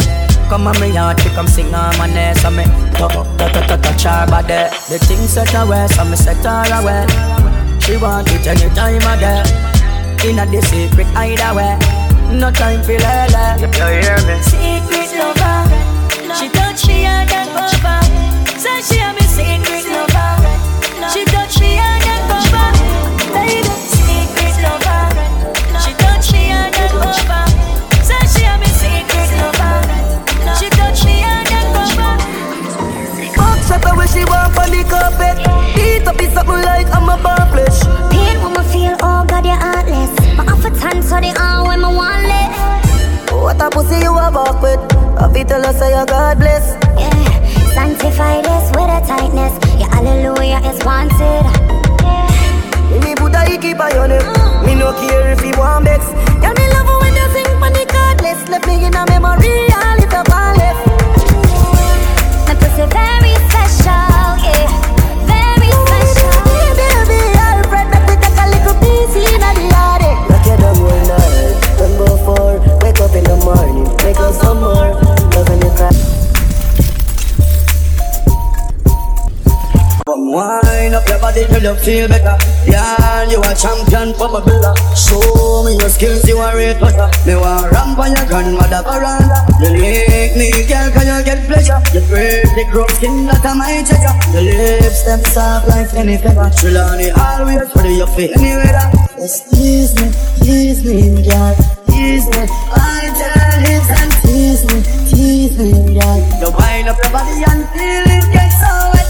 [0.49, 3.81] Come on me yard, she come sing on my name So me touch, touch, touch,
[3.81, 4.67] touch her body.
[4.91, 7.07] The thing set away, so me set her away.
[7.79, 9.41] She want it anytime of day
[10.27, 11.79] In a the secret hideaway
[12.35, 13.63] No time for lele.
[13.63, 13.71] You
[14.03, 14.35] hear me?
[14.43, 15.63] Secret lover,
[16.35, 18.03] she touch me hard and over.
[18.59, 20.10] Say she a me secret lover,
[43.61, 44.79] a pussy you a walk with.
[45.21, 46.65] I feel tell us say you God bless.
[46.97, 47.13] Yeah,
[47.73, 49.53] sanctify this with a tightness.
[49.79, 51.45] Your hallelujah is wanted.
[53.05, 54.25] Me put a hickey by your neck.
[54.65, 56.30] Me no care if you want vex.
[81.81, 82.37] Feel better.
[82.65, 84.73] Yeah, you a champion for my brother.
[84.93, 87.09] Show me your skills, you a rate butter.
[87.25, 89.41] Me want ramp on your grandmother veranda.
[89.59, 91.81] You lick me, girl, can you get pleasure?
[91.93, 94.15] You pretty grow skin that a my treasure.
[94.33, 96.49] Your lips them soft like any pepper.
[96.57, 98.87] Chill on it always, whether you feel any weather.
[99.17, 100.07] Tease me,
[100.41, 101.55] tease me, girl,
[101.89, 102.41] tease me.
[102.73, 106.19] I tell hips and tease me, tease me, girl.
[106.41, 109.00] You wind up your body and feel it get so wet.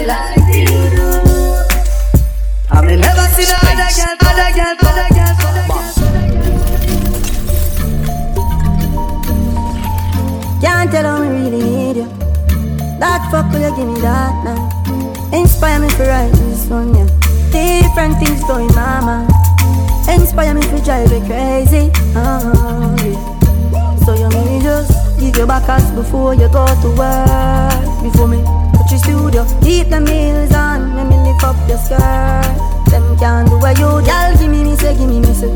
[0.00, 1.06] Can love me like you do.
[2.70, 5.80] I mean, never seen another girl, other girl, other girl, other girl.
[10.60, 12.08] Can't tell how really need you.
[12.98, 14.58] That fuck will you give me that now?
[15.32, 17.06] Inspire me for write this one, yeah.
[17.50, 19.30] Different things going mind.
[20.08, 21.90] Inspire me for drive me crazy.
[22.16, 23.96] Oh, yeah.
[24.04, 28.02] So you may just give your back us before you go to work.
[28.02, 28.42] Before me
[28.90, 30.94] your studio, keep the meals on.
[30.96, 32.00] Let me lift up your skirt.
[32.90, 35.52] Them can't do what you, y'all give me me say, give me me say.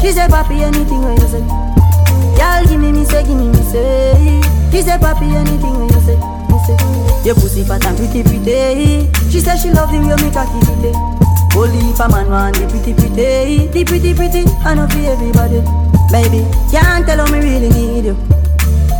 [0.00, 1.42] She say, papi, anything what you say.
[2.38, 4.40] Girl, give me, me say, give me, me say.
[4.70, 6.16] She say, papi, anything when you say,
[6.48, 6.78] me say.
[7.26, 9.10] Your pussy fat and pretty, pretty.
[9.28, 10.94] She say she love the way me cocky it.
[10.94, 11.58] Eh.
[11.58, 15.60] Only if a man want the pretty, pretty, the pretty, pretty, I know for everybody.
[16.14, 18.14] Baby, can't tell how me really need you.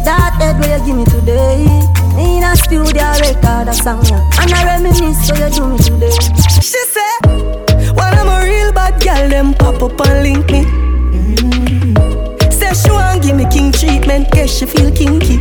[0.05, 1.98] That head where you give me today.
[2.19, 4.29] In a studio record a song, yeah.
[4.41, 6.11] and I reminisce so you do me today.
[6.61, 7.27] She said,
[7.95, 10.65] when I'm a real bad girl, them pop up and link me.
[11.15, 12.51] Mm-hmm.
[12.51, 15.38] Say she want give me king treatment, guess she feel kinky.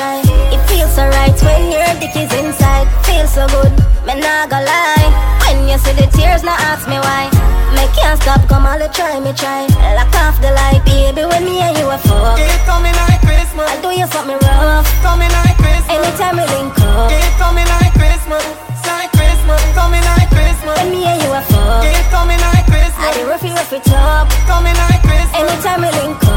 [0.00, 0.20] Try
[0.54, 3.72] It feels so right when your dick is inside Feel so good,
[4.08, 5.08] me nah go lie
[5.44, 7.28] When you see the tears, now ask me why
[7.76, 11.60] Me can't stop, come on, try me try Lock off the light, baby, when me
[11.60, 13.68] and you are fuck It coming like Christmas.
[13.68, 15.92] I'll do you something rough Coming like Christmas.
[15.92, 18.44] Anytime we link up It coming like Christmas.
[18.88, 19.60] Like Christmas.
[19.76, 20.74] Coming like Christmas.
[20.80, 23.04] When me and you are fuck It coming like Christmas.
[23.04, 25.36] I do rough it, rough it up Coming like Christmas.
[25.44, 26.29] Anytime we link up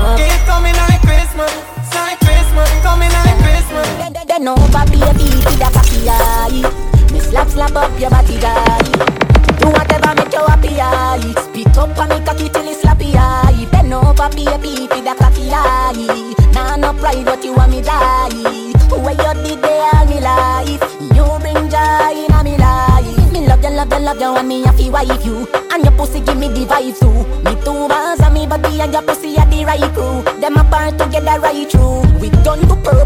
[7.53, 9.13] slap up your body guy.
[9.59, 13.67] Do whatever make you happy eye Spit up on me cocky till it's slappy eye
[13.71, 18.73] Bend over baby with a cocky eye Nah no pride but you want me die?
[18.89, 20.83] Where you did there all me life?
[21.15, 23.31] You bring joy in me life.
[23.31, 25.47] Me love you love you love you and me fi wife you.
[25.71, 27.13] And your pussy give me the vibe too.
[27.43, 30.21] Me two bands and me body and your pussy are the right crew.
[30.41, 32.01] Them apart together right through.
[32.19, 33.02] We done to purple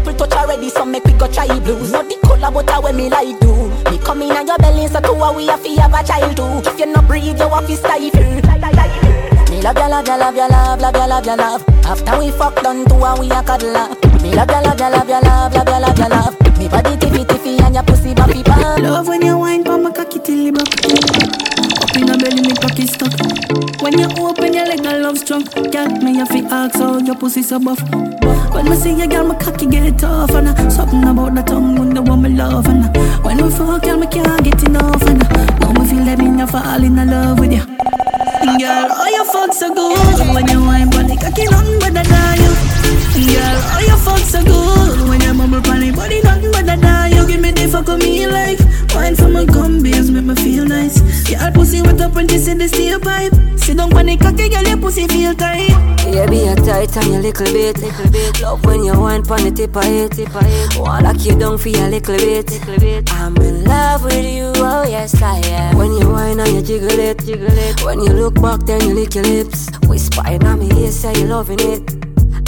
[0.58, 1.92] already so make we go try blues.
[1.92, 3.68] Not the color but how me like do.
[3.90, 6.36] Me come in on your belly so two a we have fi have a child
[6.36, 8.22] too If you no breathe you have to stifle
[9.50, 11.64] Me love you love you love you love love you love you love.
[11.84, 14.04] After we fuck done two a we a cuddle up.
[14.22, 16.58] Me love you love you love you love love you love you love.
[16.58, 19.92] Me body tiffy tiffy and your pussy bappy pan Love when you wine for my
[19.92, 21.82] cocky till it broke.
[21.82, 23.37] Up in a belly, me cocky stuck.
[23.80, 25.44] When you open your leg, I love strong.
[25.44, 27.80] Girl, me have to ask how your pussy so buff.
[28.52, 30.30] When me see you, girl, my cocky get tough.
[30.30, 32.66] And uh, something about the tongue when the me love.
[32.66, 35.02] And uh, when we fuck, girl, me can't get enough.
[35.02, 37.62] And uh, now me feel that me not fall in love with you.
[38.58, 42.38] Girl, oh you fuck so good when you wine the cocky, nothing but a die.
[43.30, 47.07] Girl, oh you fuck so good when you for the body, nothing but a die.
[47.28, 48.60] Give me the fuck of me life.
[48.94, 50.98] Wine for my gumbies, make me feel nice.
[51.28, 53.32] Girl, pussy wet up when you see the steel pipe.
[53.56, 55.68] Sit down on the cocky, girl, your pussy feel tight.
[56.08, 58.40] Yeah, be a tight on your little bit, little bit.
[58.40, 60.78] Love when you wine pon the tip of it, tip of it.
[60.78, 63.12] Wanna lock you down for your little bit, little bit.
[63.12, 65.76] I'm in love with you, oh yes I am.
[65.76, 67.84] When you wine and you jiggle it, jiggle it.
[67.84, 69.68] When you look back, then you lick your lips.
[69.86, 71.82] Whispering on me ear, say you loving it.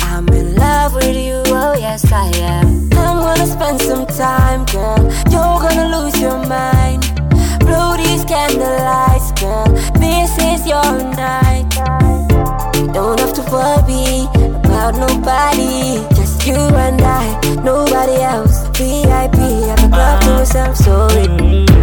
[0.01, 2.89] I'm in love with you, oh yes I am.
[3.01, 5.03] I'm gonna spend some time, girl.
[5.32, 7.03] You're gonna lose your mind.
[7.61, 9.68] Blow these candlelights, girl.
[9.98, 11.68] This is your night.
[12.76, 14.26] You don't have to worry
[14.64, 16.07] about nobody.
[16.14, 17.24] Just you and I,
[17.62, 18.66] nobody else.
[18.76, 19.38] VIP
[19.70, 20.38] at the club to ah.
[20.38, 21.26] myself, sorry.
[21.26, 21.80] Mm.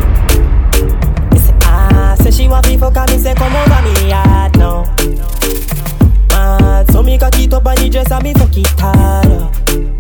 [1.64, 2.16] Ah,
[3.28, 4.84] say come over me yard now.
[6.30, 9.97] Mad, so me cock it up on the dress and me fuck it hard.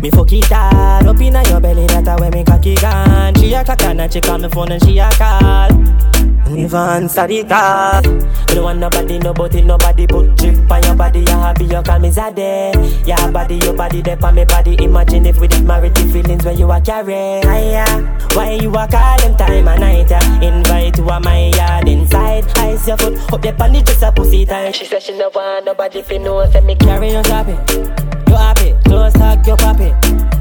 [0.00, 0.02] Yeah.
[0.02, 3.34] Me fuck it hard up inna your belly, that a where me cocky gone.
[3.34, 5.70] She a cock and she call me phone and she a call.
[6.50, 8.02] Never answer the call.
[8.02, 11.20] Me don't want nobody it, nobody put drip on your body.
[11.20, 13.06] You happy, you call me Zade.
[13.06, 14.76] Your body, your body, there on me body.
[14.82, 17.40] Imagine if we did marry the feelings when you a carry.
[17.42, 17.86] Hiya.
[18.34, 20.10] Why you a call them time and night?
[20.10, 20.40] Yeah.
[20.40, 22.44] Invite to a my yard inside.
[22.58, 24.74] Ice your foot, up the panty just a pussy tight.
[24.74, 26.44] She said she no want nobody fi know.
[26.50, 28.19] Say me carry on happy.
[28.90, 29.94] Close talk, you happy.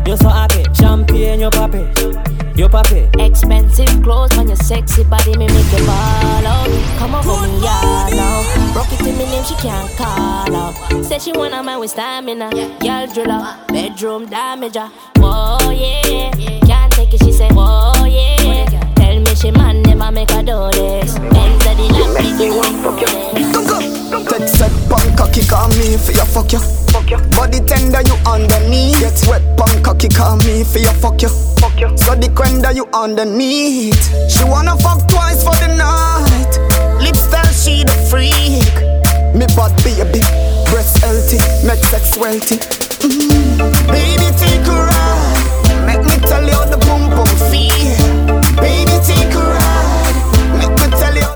[0.10, 0.64] You so happy.
[0.74, 1.86] Champagne, you happy.
[2.56, 3.08] You happy.
[3.24, 6.68] Expensive clothes on your sexy body, me make you ball out.
[6.98, 8.74] Come over me yard now.
[8.74, 11.06] Broke it to me name, she can't call out.
[11.06, 12.50] Say she wanna man with stamina.
[12.82, 14.90] Girl driller, bedroom damager.
[14.90, 15.60] Ah.
[15.60, 16.32] Whoa yeah,
[16.66, 17.24] can't take it.
[17.24, 18.89] She say whoa yeah.
[19.10, 21.18] Tell me she man never make her do this.
[21.18, 23.10] Benz at the lamp, they want fuck you.
[24.30, 26.60] Text set punk cocky call me for your fuck you.
[26.94, 27.18] Fuck you.
[27.34, 29.02] Body tender you underneath.
[29.02, 31.30] Get wet punk cocky call me for your fuck you.
[31.58, 31.90] Fuck you.
[31.98, 33.98] So the quender you underneath.
[34.30, 36.54] She wanna fuck twice for the night.
[37.02, 38.78] Lip style she the freak.
[39.34, 40.22] Me bad baby,
[40.70, 42.62] breast healthy, make sex wealthy.
[43.02, 43.74] Mm.
[43.90, 45.90] Baby take a ride.
[45.90, 47.99] Make me tell you how the boom boom feel.
[51.16, 51.30] You.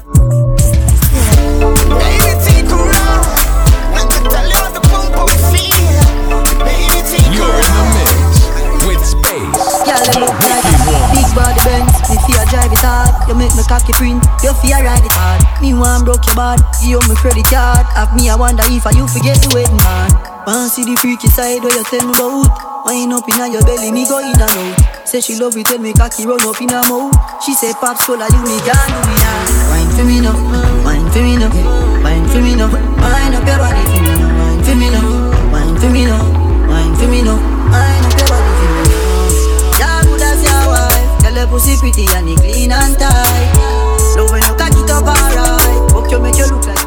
[1.96, 3.40] Baby take a ride.
[3.96, 6.04] Make me tell you how the boom boom feel.
[6.66, 8.44] Baby take a You're in the mix
[8.84, 9.64] with Space.
[9.88, 10.68] Girl, you look like
[11.14, 11.94] big body Benz.
[12.10, 13.14] Me fear drive it hard.
[13.30, 14.24] You make me cocky print.
[14.44, 15.42] You fear ride it hard.
[15.62, 16.60] Me want broke your bad.
[16.82, 17.86] Give you my credit card.
[17.96, 20.12] Have me I wonder if I you forget the wedding man.
[20.46, 22.52] Want see the freaky side where you tell me about.
[22.86, 24.83] Wind up inna your belly, me go in and out.
[25.06, 27.14] Say she love it tell me cocky run up in her mouth.
[27.44, 29.70] She say pops cola you me can't do me now.
[29.70, 30.34] Wine for me now,
[30.84, 31.52] wine for me now,
[32.02, 32.72] wine for me now.
[32.72, 35.06] Wine up your body for me now, wine for me now,
[35.52, 36.24] wine for me now,
[36.68, 37.38] wine for me now.
[37.70, 39.78] Wine up your body for me now.
[39.78, 41.22] Yeah, good as your wife.
[41.22, 43.54] Tell her pussy pretty and it clean and tight.
[44.18, 45.92] Love when you cock it up alright.
[45.92, 46.83] Fuck you make you look like.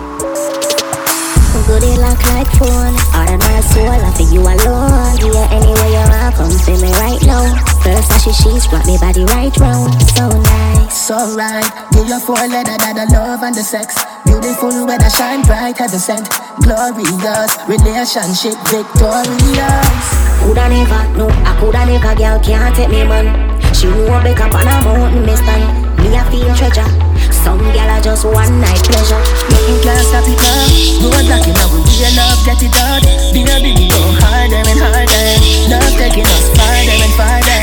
[1.65, 6.05] Goody lock like phone All of my soul I for you alone Yeah, anywhere you
[6.05, 7.57] are, come see me right now.
[7.81, 9.95] First flashy sheets, brought me body right round.
[10.13, 11.07] So nice.
[11.07, 13.95] So right, give your four letter that the love and the sex.
[14.27, 16.27] Beautiful weather shine bright, heaven sent.
[16.67, 20.27] Glorious, relationship victorious.
[20.43, 23.31] Coulda never, no, I coulda never Girl can't take me man.
[23.75, 25.65] She know back up on a mountain me stand
[25.99, 27.16] Me a feel treasure
[27.47, 29.23] Some gal a just one night pleasure
[29.55, 30.67] Nothing can stop it now.
[30.99, 33.07] Road blocking, I will be love, get it out.
[33.31, 35.27] Baby, we go harder and harder.
[35.71, 37.59] Love taking us farther and farther.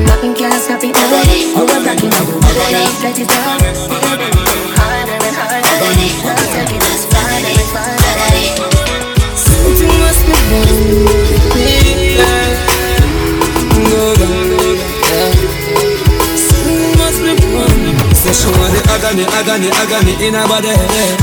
[0.00, 1.12] Nothing can stop it now
[1.60, 3.60] Road blocking, I will be love, get it out.
[3.60, 5.76] Baby, we go harder and harder.
[6.24, 8.16] Love taking us farther and farther.
[9.36, 11.83] Something must be wrong
[18.34, 20.74] she want the agony, agony, agony in her body.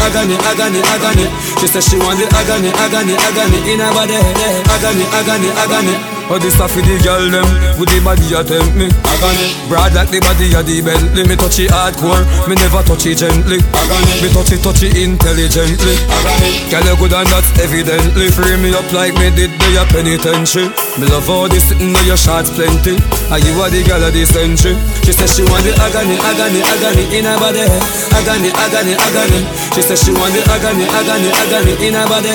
[0.02, 1.26] Agony, agony, agony.
[1.60, 4.16] She say she want the agony, agony, agony in her body.
[4.16, 6.21] Agony, agony, agony.
[6.32, 7.44] Oh, this a for the girl them
[7.76, 8.88] With the body a tempt me.
[8.88, 9.52] Agony.
[9.68, 11.28] Broad like the body a the Bentley.
[11.28, 13.60] Me touch it hardcore Me never touch it gently.
[13.76, 14.16] Agony.
[14.24, 16.00] Me touch it, touch it intelligently.
[16.08, 16.72] Agony.
[16.72, 18.32] Girl you good and that's evidently.
[18.32, 20.72] Free me up like me did the penitentiary.
[20.96, 22.96] Me love all this sitting on your shots plenty.
[23.28, 24.80] And you are the girl of the century.
[25.04, 27.68] She say she want the agony, agony, agony in her body.
[28.16, 29.44] Agony, agony, agony.
[29.76, 32.32] She say she want the agony, agony, agony in her body.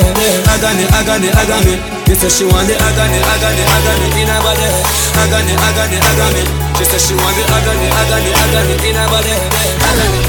[0.52, 4.68] Agony, agony, agony She say she want the agony, agony, agony in her body.
[5.18, 6.42] Agony, agony, agony.
[6.78, 9.34] She say she want the agony, agony, agony in her body.
[9.82, 10.22] Agony.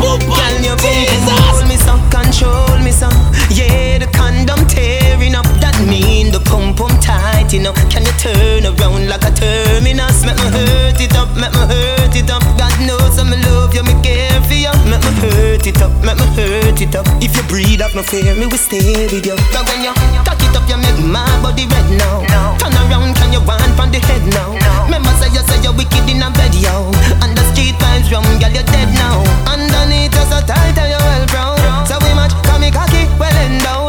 [0.00, 1.62] Girl, you Jesus.
[1.68, 3.14] me some control me some.
[3.50, 5.46] Yeah, the condom tearing up
[5.80, 10.28] That mean the pump pump tight enough Can you turn around like a terminus?
[10.28, 12.44] Make me hurt it up, make me hurt it up.
[12.60, 14.68] God knows I'm love you, me care for you.
[14.84, 17.08] Make me hurt it up, make me hurt it up.
[17.24, 19.40] If you breathe up no fear, me will stay with you.
[19.56, 22.28] But when you cock it up, you make my body red now.
[22.60, 24.52] Turn around, can you want from the head now?
[24.84, 26.92] Remember say you say you're wicked in a bed, yo.
[27.24, 29.24] And the street vibes rum, girl, you're dead now.
[29.48, 33.32] Underneath you so tight and you well proud So we match, come me cocky, well
[33.32, 33.79] endowed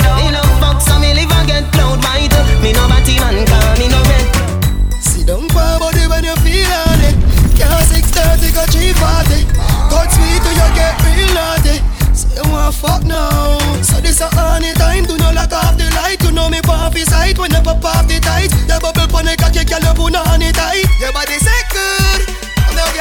[2.04, 4.52] white Me no batty man, call me no red
[5.02, 6.70] Sit down for body when you feel
[7.06, 7.16] it.
[7.58, 9.46] Can't 630 go 340.
[9.90, 11.78] Cut sweet you get real naughty.
[12.14, 13.58] Say you want fuck now.
[13.82, 15.06] So this a honey time.
[15.06, 16.22] Do not lock off the light.
[16.24, 18.50] You know me pop his sight when you pop off the tight.
[18.70, 20.86] The bubble pon the cocky, girl you put on it tight.
[21.00, 22.01] Your body say good.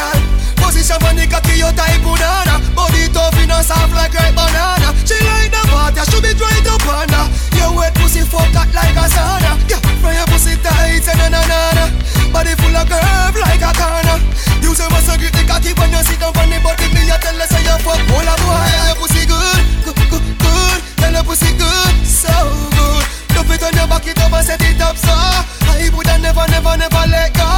[0.01, 0.21] Girl.
[0.57, 2.57] Position on the cocky, you type banana.
[2.73, 4.97] Body tough, you know soft like ripe banana.
[5.05, 7.25] She like the water, she be dry up under.
[7.57, 9.61] Your wet pussy fuck hot like a sauna.
[9.69, 11.85] Yeah, from your pussy tight and na na na.
[12.33, 14.17] Body full of curve like a corner.
[14.65, 16.89] You say must get the cocky when you sit down on the body.
[16.97, 18.73] Me a tell her say you fuck all a boy.
[18.89, 20.79] Your pussy good, good, good, good.
[20.97, 22.33] Tell your pussy good, so
[22.73, 23.20] good.
[23.41, 25.09] Dump it on your back, it up and set it up so.
[25.09, 27.49] I woulda never, never, never let go.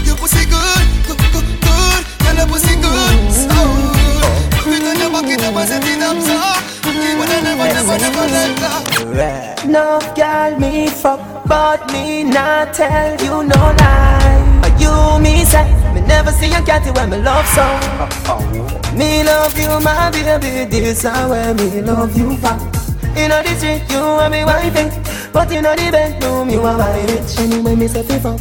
[0.00, 2.02] Your pussy good, good, good, good.
[2.24, 4.40] Tell your pussy good, so good.
[4.56, 6.40] Dump it on your back, it up and set it up so.
[6.40, 9.68] I woulda never, never, never let go.
[9.68, 14.60] No girl me fuck, but me not tell you no lie.
[14.62, 18.96] But you me say, me never see a cat when me love so.
[18.96, 22.85] Me love you, my baby, this is where me love you for.
[23.16, 24.88] Know the street, you are me wifey,
[25.32, 27.38] but know the bedroom, you are my bitch.
[27.40, 28.40] Anyway, me say fi fuck.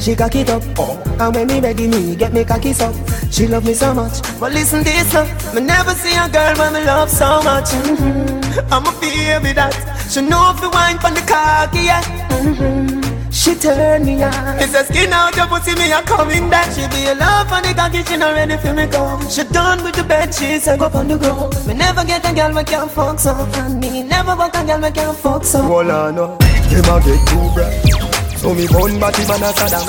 [0.00, 1.00] She cock it up, oh.
[1.20, 2.94] and when me ready, me get me cocky up.
[3.30, 5.24] She love me so much, but listen this now.
[5.54, 7.70] Me never see a girl when me love so much.
[7.70, 8.72] Mm-hmm.
[8.72, 9.72] I'm a baby that
[10.10, 12.02] she know if you wine from the cocky, yeah.
[12.28, 13.03] Mm-hmm.
[13.34, 14.58] She turn me on.
[14.62, 16.70] It's a skin out your pussy, me a coming back.
[16.70, 19.28] She be a love for the cocky, she not ready for me come.
[19.28, 21.52] She done with the bed, she said go on the ground.
[21.66, 24.80] Me never get a girl we can't fuck so, and me never fuck a girl
[24.80, 25.62] we can't fuck so.
[25.62, 26.38] Hold on, no.
[26.70, 28.38] Them a get too bright.
[28.38, 29.82] So me bun body man a Sodom.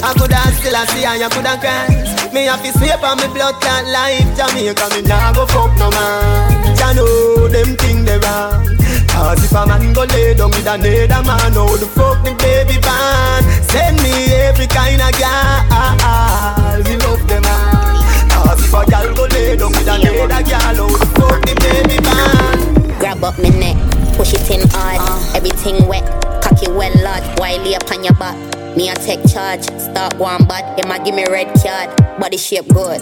[0.00, 2.08] I coulda still a see and you coulda cry.
[2.32, 5.90] Me have to sweep on me blood clot life Jamaica me nah go fuck no
[5.90, 8.77] man Ya know them thing they wrong
[9.18, 12.78] Cause if a man go lay down with another man How the fuck the baby
[12.78, 17.98] van Send me every kind of girl We love them all.
[18.30, 21.98] Cause if a girl go lay down with another girl How the fuck the baby
[21.98, 23.76] van Grab up me neck,
[24.14, 25.02] push it in hard.
[25.34, 26.06] Everything wet,
[26.40, 28.38] cocky well large Wiley up on your back
[28.76, 31.90] me a take charge, start one bad, him a give me red card,
[32.20, 33.00] body shape good.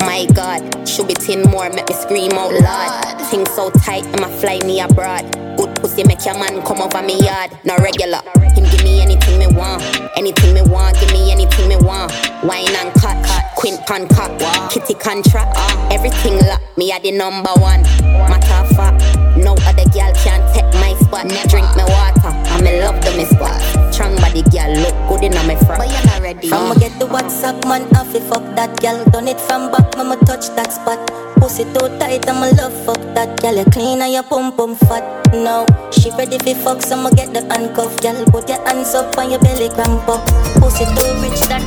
[0.00, 3.20] My God, should be tin more, make me scream out loud.
[3.30, 5.41] Things so tight, I'ma fly me abroad.
[5.82, 8.20] Pussy make your man come over me yard, no regular.
[8.62, 9.82] Him give me anything me want,
[10.16, 12.12] anything me want, give me anything me want.
[12.44, 14.30] Wine and cut, cut, quint pan cock,
[14.70, 15.88] kitty contract, uh.
[15.90, 16.60] everything lock.
[16.76, 17.82] Me a the number one,
[18.30, 19.02] matter of fact.
[19.36, 21.26] No other girl can take my spot.
[21.50, 23.58] Drink me water, and me love the me spot.
[23.92, 25.82] Strong body girl, look good in my front.
[25.82, 26.48] But you're not ready.
[26.48, 29.04] From get the WhatsApp, man, I fi fuck that girl.
[29.06, 31.00] Done it from back, mama touch that spot.
[31.36, 33.56] Pussy too tight, I'ma love fuck that girl.
[33.56, 35.02] You clean and your pum pum fat.
[35.32, 38.24] No, she ready fi fuck, so I'ma get the handcuff, girl.
[38.26, 40.24] Put your hands up on your belly, cramp up.
[40.60, 41.62] Pussy too rich that.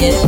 [0.00, 0.20] Yeah.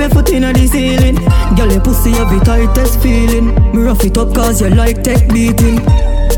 [0.00, 1.16] Up foot in the ceiling.
[1.56, 3.54] Girl, your pussy have the tightest feeling.
[3.72, 5.78] Me rough it up cause you like tech beating.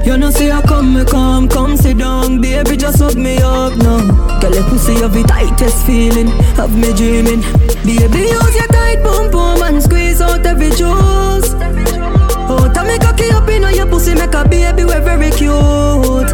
[0.04, 3.76] You know say I come, me come, come sit down, baby, just hug me up
[3.78, 4.40] now.
[4.40, 6.26] Girl, your pussy have the tightest feeling,
[6.58, 7.40] have me dreaming.
[7.86, 11.54] Baby, use your tight boom boom and squeeze out every juice.
[12.50, 16.30] Oh, tell me cocky up in your pussy, make a baby we're very cute.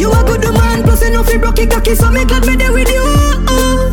[0.00, 2.72] You a good man, plus enough you broke your cocky, so me glad me there
[2.72, 3.04] with you.
[3.46, 3.85] Baby,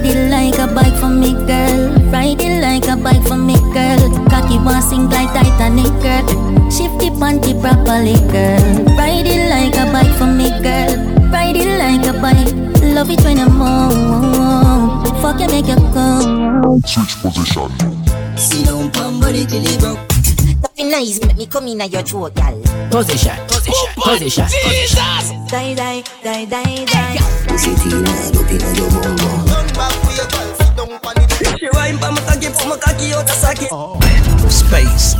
[0.00, 1.90] ride it like a bike for me, girl.
[2.10, 3.98] Ride it like a bike for me, girl.
[4.28, 6.26] Cocky want sink like Titanic, girl.
[6.70, 8.96] Shift the panty properly, girl.
[8.96, 10.94] Ride it like a bike for me, girl.
[11.30, 12.54] Ride it like a bike.
[12.94, 15.04] Love it when I'm on.
[15.20, 16.80] Fuck you, make you come.
[16.86, 17.70] Switch position.
[18.36, 19.98] See down, pump body till it broke.
[20.62, 22.54] Nothing nice, make me come in at your throat, gal.
[22.90, 24.46] Position, position, oh, position.
[24.46, 25.50] Jesus!
[25.50, 27.18] Die, die, die, die, die.
[27.48, 29.37] Pussy tina, up inna your bum
[32.08, 32.16] bum.
[32.16, 33.70] She wine pa my cocky, put my cocky out a socket.
[34.50, 35.14] Space.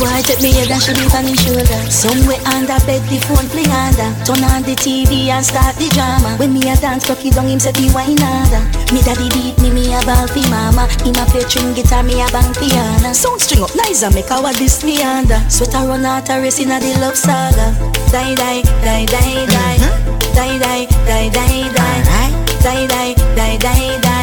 [0.00, 1.80] Boy, take me head and should it on his shoulder.
[1.92, 4.08] Somewhere under bed, the phone play under.
[4.24, 6.40] Turn on the TV and start the drama.
[6.40, 8.64] When me a dance, cocky down him say the wine under.
[8.96, 10.88] Me daddy beat me, me a ball fi mama.
[11.04, 13.12] Him a play string guitar, me a bang piano.
[13.12, 15.36] Sound string up nice and make our this me under.
[15.52, 17.76] Sweater run out a race in a the love saga.
[18.08, 19.76] Die, die, die, die, die.
[19.84, 20.32] Mm-hmm.
[20.32, 22.20] Die, die, die, die, die.
[22.64, 24.19] Die, die, die, die, die.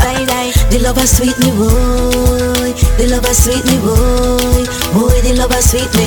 [0.00, 0.52] Die, die.
[0.70, 2.72] The lover sweet me boy.
[2.98, 4.64] The lover sweet me boy.
[4.94, 6.06] Boy, the lover sweet me.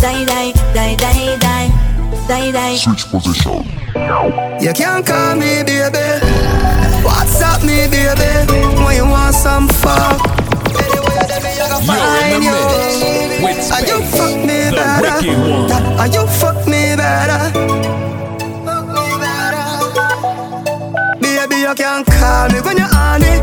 [0.00, 1.70] Die, die, die, die, die.
[2.28, 2.76] Die, die.
[2.76, 3.64] Switch position.
[4.60, 6.20] You can't call me baby.
[7.04, 8.30] WhatsApp me baby.
[8.82, 10.20] When you want some fuck.
[11.86, 12.52] Find you.
[13.72, 15.18] Are you fuck me better?
[15.98, 17.50] Are you fuck me better?
[21.20, 23.42] Baby, you can call me when you're on it.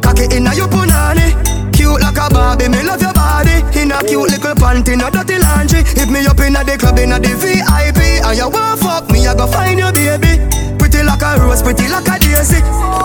[0.00, 1.36] Cocky inna your punani.
[1.76, 3.60] Cute like a Barbie, me love your body.
[3.76, 5.84] In a cute little panty, no dirty laundry.
[5.84, 9.34] Hit me up inna the club, inna the VIP, and you want fuck me, I
[9.34, 10.40] go find you, baby.
[10.78, 12.60] Pretty like a rose, pretty like a daisy.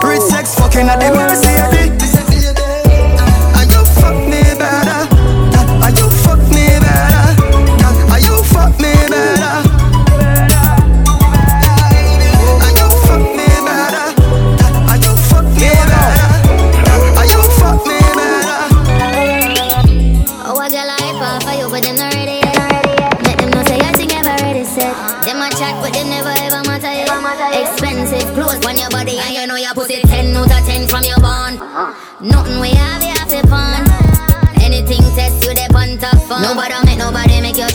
[0.08, 2.27] Rich sex fucking at the Mercedes.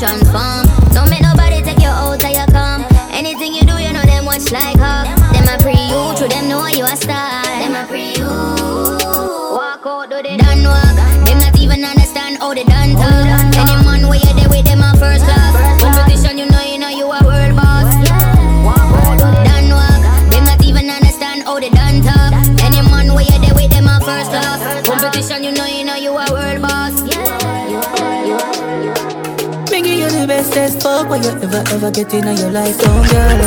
[0.02, 0.66] Nobody make.
[0.90, 2.84] Don't make nobody take you out of your calm.
[3.14, 5.04] Anything you do, you know them watch like her.
[5.30, 7.44] Them a pre you, through them know you a star.
[7.62, 8.26] Them a pre you.
[8.26, 10.96] Walk out, do they done walk.
[11.26, 13.54] Them not even understand how they done talk.
[13.54, 14.34] Any man where you
[30.54, 33.40] you fuck what you ever ever get in your life, oh girl.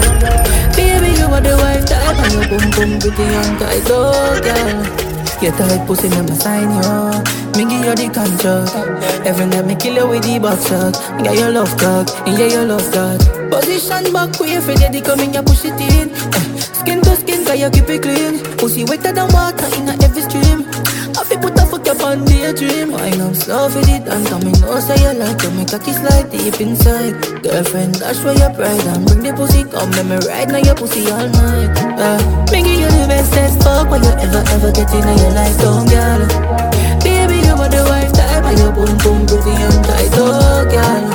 [0.75, 5.05] Baby, you are the wife type and your boom boom pretty and tight, oh girl.
[5.41, 7.11] Your tight pussy, me me sign you.
[7.55, 9.27] Me give you the contract.
[9.27, 10.93] Every night me kill you with the box shot.
[11.23, 13.19] Got your love cock, yeah your love God.
[13.51, 16.09] Position back way for the come in, you push it in.
[16.09, 18.39] Eh, Skin to skin, cause you keep it clean.
[18.57, 20.54] Pussy wetter than water in every stream.
[22.05, 22.91] Feel put a daydream.
[22.91, 25.79] Wine up slow for it and come in, know say you like to make a
[25.79, 27.17] kiss like deep inside.
[27.41, 29.89] Girlfriend, dash where your pride and bring the pussy come.
[29.89, 31.73] Let me ride now your pussy all night.
[31.97, 32.21] Uh,
[32.53, 35.89] me give you the bestest fuck what you ever ever get in your life, don't
[35.89, 36.21] girl.
[37.01, 41.05] Baby, you are the wife type and your boom boom pretty and tight, oh girl.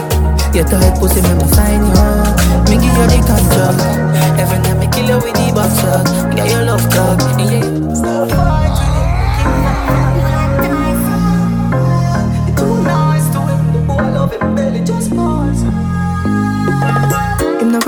[0.50, 2.02] Your tight pussy, me me sign you.
[2.66, 3.78] Me give you the contract.
[4.42, 6.02] Every night me kill you with the box shot.
[6.26, 8.59] Me got your love talk, yeah.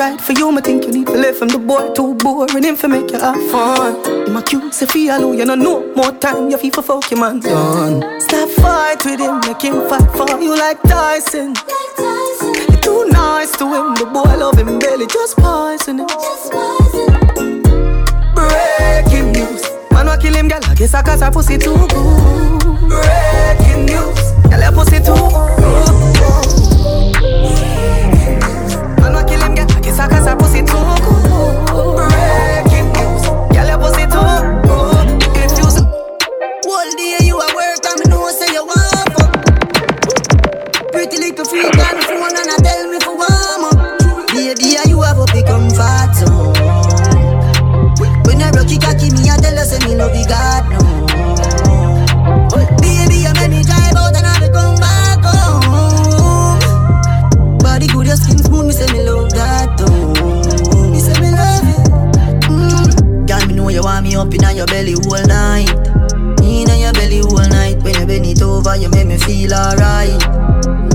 [0.03, 2.65] Right for you, me think you need to live from the boy too boring.
[2.65, 3.95] Him for make you have fun.
[4.27, 6.51] Him accuse if he alone, you know no more time.
[6.51, 8.03] You feel for fuck your man done.
[8.21, 11.55] Stop fight with him, make him fight for you like Tyson.
[12.71, 16.09] You're too nice to him, the boy love him barely, just poison him.
[18.35, 20.65] Breaking news, man wa kill him, girl.
[20.65, 22.61] I guess I cause her pussy too good.
[22.91, 26.62] Breaking news, girl your pussy too good.
[30.37, 31.02] Pussy too
[64.63, 65.69] your belly all night.
[66.43, 67.83] In your belly all night.
[67.83, 70.21] When you bend it over, you make me feel alright.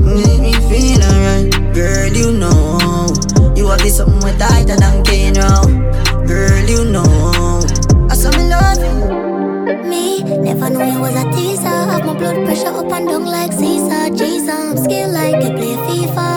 [0.03, 1.51] Make me feel alright.
[1.73, 3.11] Girl, you know.
[3.55, 5.63] You have this something with tighter than cane now.
[6.25, 7.61] Girl, you know.
[8.09, 9.83] I saw me love you.
[9.89, 11.67] Me, never knew you was a teaser.
[11.67, 14.15] Have my blood pressure up and down like Caesar.
[14.15, 16.36] Jesus, I'm skilled like you play FIFA.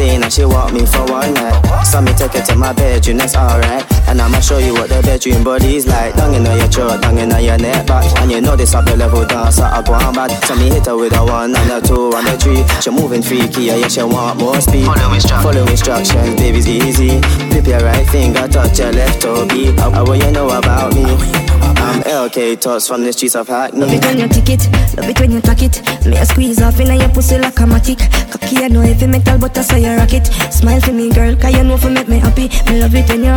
[0.00, 1.60] Saying that she want me for one night.
[1.84, 3.84] So me take it to my bedroom, that's alright.
[4.08, 6.16] And I'ma show you what the bedroom body's like.
[6.16, 8.08] Down in your throat, down in your neck back.
[8.16, 10.32] And you know this up the level dancer, I go on bad.
[10.48, 12.64] So me hit her with a one and a two and a three.
[12.80, 14.86] She moving freaky, yeah, she want more speed.
[14.86, 17.20] Follow instructions, follow instructions, baby's easy.
[17.52, 19.78] Flip your right finger, touch your left toe beat.
[19.80, 21.49] How what you know about me?
[21.80, 23.80] Um, I'm LK Tots from the streets of Hackney.
[23.80, 25.80] Love it when you tick it, love it when you tack it.
[26.06, 28.00] Me a squeeze off inna your pussy like a matic.
[28.30, 30.26] Cocky I know heavy metal, but I saw you rock it.
[30.52, 32.50] Smile for me, girl, 'cause you know for make me happy.
[32.68, 33.36] Me love it when you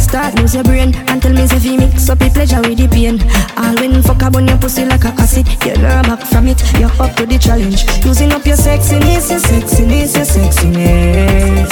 [0.00, 2.88] start lose your brain and tell me if you mix up the pleasure with the
[2.88, 3.22] pain.
[3.56, 6.60] All when fuck up on your pussy like a acid, you know back from it.
[6.80, 11.70] You're up to the challenge, using up your sexiness, your sexiness, your sexiness.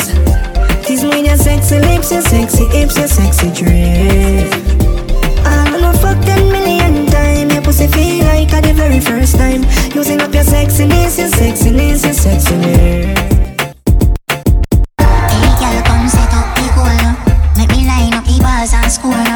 [0.86, 4.72] Tease me your sexy lips, your sexy hips, your sexy dress.
[6.12, 7.52] Fuck ten million times.
[7.52, 9.62] Your pussy feel like at the very first time.
[9.94, 13.16] Using up your sexiness, your sexiness, your sexiness.
[14.98, 17.02] Hey girl, come set up the goal.
[17.56, 19.31] Make me line up the balls and score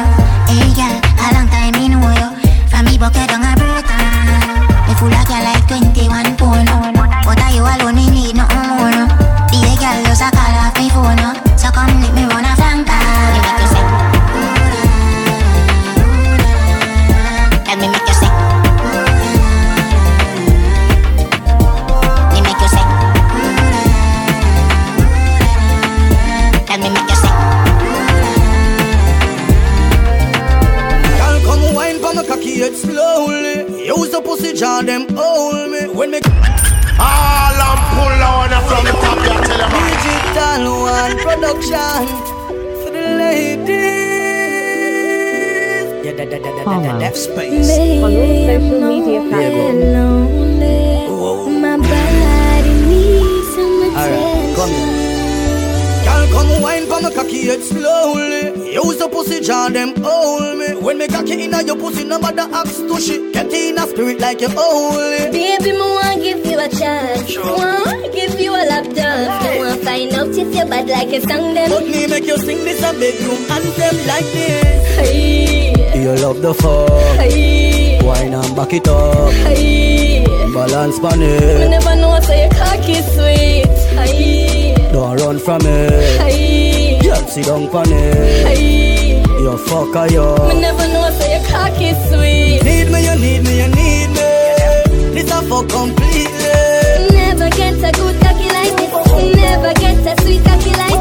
[71.19, 71.69] bad song them.
[71.69, 74.95] But me make you sing this a bedroom anthem like this.
[74.97, 76.89] Hey, You love the fuck.
[77.19, 79.31] hey, Wine and back it up.
[79.31, 80.25] hey.
[80.53, 81.69] Balance on Me it.
[81.69, 83.67] never know so your cocky sweet.
[83.97, 86.19] Hey, Don't run from it.
[86.21, 88.47] hey, Girl, sit down on it.
[88.47, 89.23] hey.
[89.41, 90.47] You fuck a yo.
[90.49, 92.63] Me never know so your cocky sweet.
[92.63, 95.13] Need me, you need me, you need me.
[95.13, 97.13] This a fuck completely.
[97.13, 99.35] Never get a good cocky like this.
[99.35, 100.96] Never get a sweet cocky like this.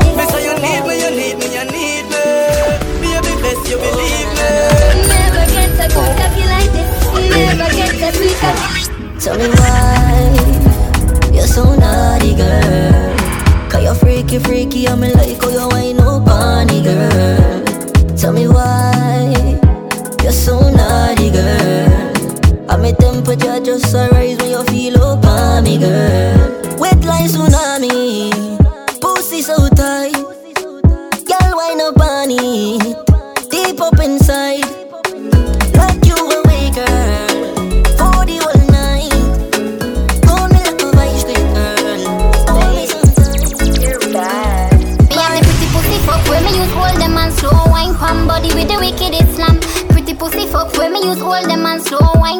[9.26, 10.36] Tell me why
[11.32, 13.16] you're so naughty, girl.
[13.68, 14.86] Cause you're freaky, freaky.
[14.86, 17.64] I'm like, oh, you ain't no bunny, girl.
[18.16, 19.58] Tell me why
[20.22, 22.70] you're so naughty, girl.
[22.70, 26.78] I'm a temperature just a rise when you feel over me, girl.
[26.78, 28.30] Wet like tsunami,
[29.00, 30.15] pussy so tight.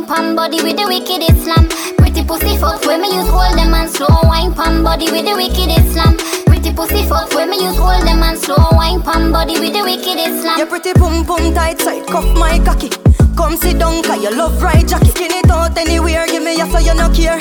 [0.07, 1.69] Pan body with the wicked Islam.
[1.99, 5.35] Pretty pussy fuck when me use hold them and slow wine pan body with the
[5.35, 6.17] wicked Islam.
[6.47, 9.83] Pretty pussy fuck when me use hold them and slow wine pan body with the
[9.83, 10.59] wicked Islam.
[10.59, 12.91] Your pretty pum pum tight tight, cuff my cocky.
[13.37, 15.11] Come sit down, cause you love right jockey.
[15.11, 17.39] Skin it out anywhere, give me a so you no care.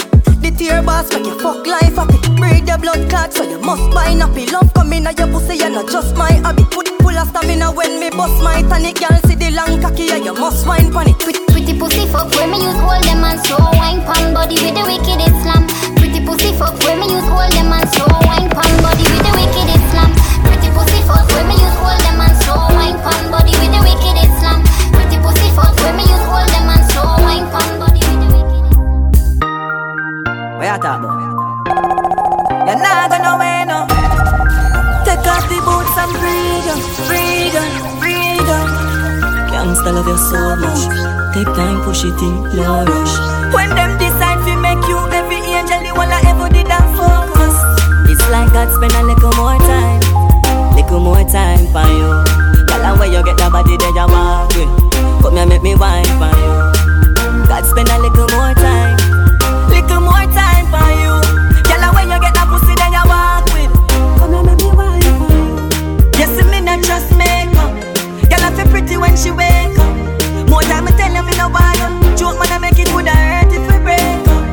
[0.58, 2.18] Tear boss make you fuck life happy.
[2.40, 4.50] Breed your blood clot, so you must buy nappy.
[4.52, 6.64] Love come in your pussy, you not just my hobby.
[6.72, 8.96] Put it full of stamina when me bust my tonic.
[9.00, 11.20] Girl, see the long cocky, yeah, you must wine pon it.
[11.20, 14.76] Pretty, pretty pussy fuck when me use hold them and slow wine pan body with
[14.76, 15.68] the wicked Islam.
[16.00, 19.32] Pretty pussy fuck when me use hold them and slow wine pan body with the
[19.36, 19.65] wicked
[30.66, 31.22] What you talk about?
[32.66, 33.86] You're not gonna win, no.
[35.06, 37.70] Take a freedom, freedom,
[38.02, 38.66] freedom.
[39.54, 40.90] Gangsta love you so much.
[41.38, 43.14] Take time, push it in, no rush.
[43.54, 47.54] When them decide to make you every angel, the one I ever did that focus.
[48.10, 50.02] It's like God spend a little more time,
[50.74, 52.10] little more time for you.
[52.66, 56.10] Girl, where you get the body that you walk with, come here make me wine
[56.18, 57.46] for you.
[57.46, 58.98] God spend a little more time,
[59.70, 60.55] little more time
[69.16, 70.50] when she wake up.
[70.50, 72.16] More time I tell you, me no you.
[72.18, 74.44] Joke man, I make it woulda hurt if we break up.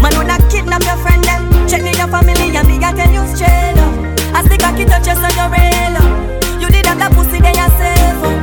[0.00, 3.12] Man, when I kidnap your friend them, check in your family and me I tell
[3.12, 3.92] you straight up.
[4.36, 7.68] As the cocky touches on your rail up, you did have that pussy then you
[7.76, 8.40] save up.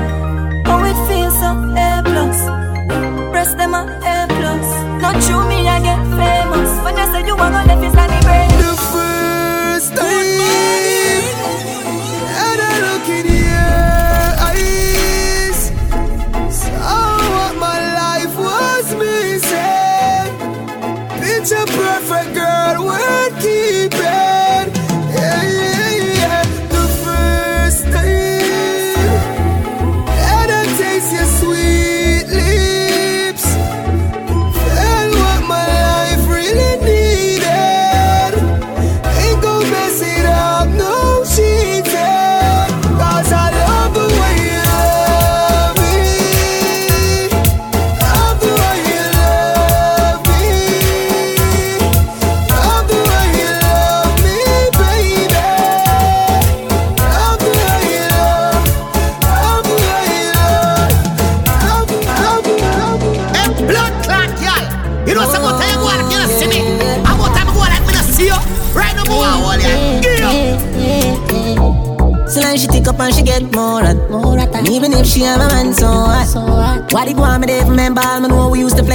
[0.69, 2.39] Oh, it feels so A plus.
[3.32, 4.12] Breast them a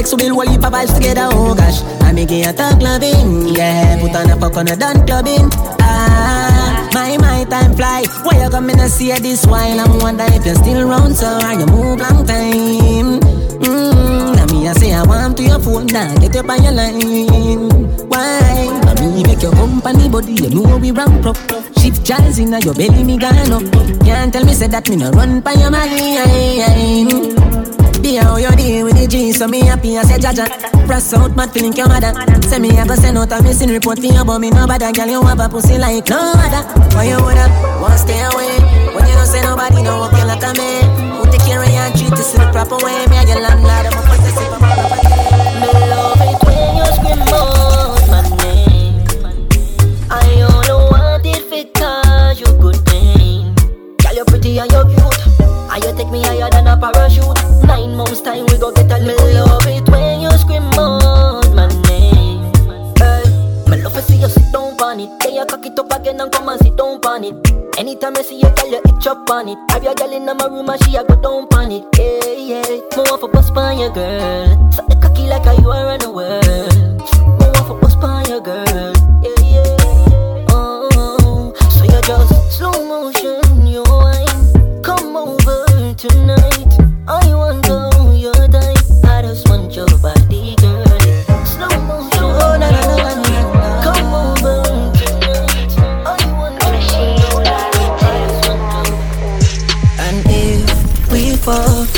[0.09, 1.83] so build whole heap of vibes together oh gosh.
[2.01, 4.01] I make it a talk loving Yeah.
[4.01, 5.51] Put on a fuck on a done clubbing.
[5.81, 8.05] Ah my my time fly.
[8.25, 9.79] Why you come in and see this while?
[9.79, 13.21] I'm wonder if you're still around so are you move long time?
[13.61, 16.73] Mmm Now me I say I want to your phone now get up on your
[16.73, 17.69] line.
[18.09, 18.81] Why?
[18.89, 21.37] I me make your company body you know we ramp up
[21.79, 23.63] Shift jazz in your belly, me gone up.
[24.05, 27.38] Can't tell me say that me no run by your mind.
[28.09, 30.49] Be how you deal with the G, so me happy I say jaja.
[30.87, 32.17] Press out, mad feeling your mother.
[32.41, 34.91] Say me I go send out a missing report for you, but me no bother.
[34.93, 36.65] Girl, you have a pussy like no other.
[36.97, 37.45] Why you woulda
[37.85, 38.65] want stay away?
[38.97, 41.21] When you don't say nobody what you like a man.
[41.21, 43.05] Who take care of you and treat you the proper way?
[43.13, 44.57] Me and your landlord, I'm a possessive.
[44.57, 44.65] I'm
[45.69, 49.05] a love it when you scream out my name.
[50.09, 53.53] I only want it because you good name.
[54.01, 54.88] Girl, you're pretty and you
[57.99, 59.27] Months time we go get a little.
[59.27, 62.45] Me love it when you scream out my name.
[62.95, 63.25] Hey,
[63.67, 65.11] me love to see you sit down on it.
[65.19, 67.35] Then you cock it up again and come and sit down on it.
[67.77, 69.59] Anytime I see you, girl, you itch up on it.
[69.73, 71.85] Have your girl in my room and she a go down on it.
[71.99, 72.63] Yeah, yeah.
[72.97, 74.73] Me want for bust on your girl.
[74.73, 77.03] Suck the cocky like a you are in the world.
[77.41, 78.95] Me want for bust on your girl.
[79.25, 80.47] Yeah, yeah.
[80.51, 84.83] Oh, so you just slow motion, you wine.
[84.85, 86.79] Come over tonight.
[87.11, 87.48] I want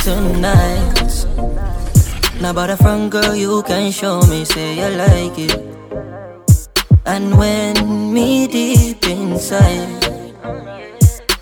[0.03, 1.27] tonight,
[2.41, 5.57] now about a front girl, you can show me, say you like it.
[7.05, 10.07] And when me deep inside,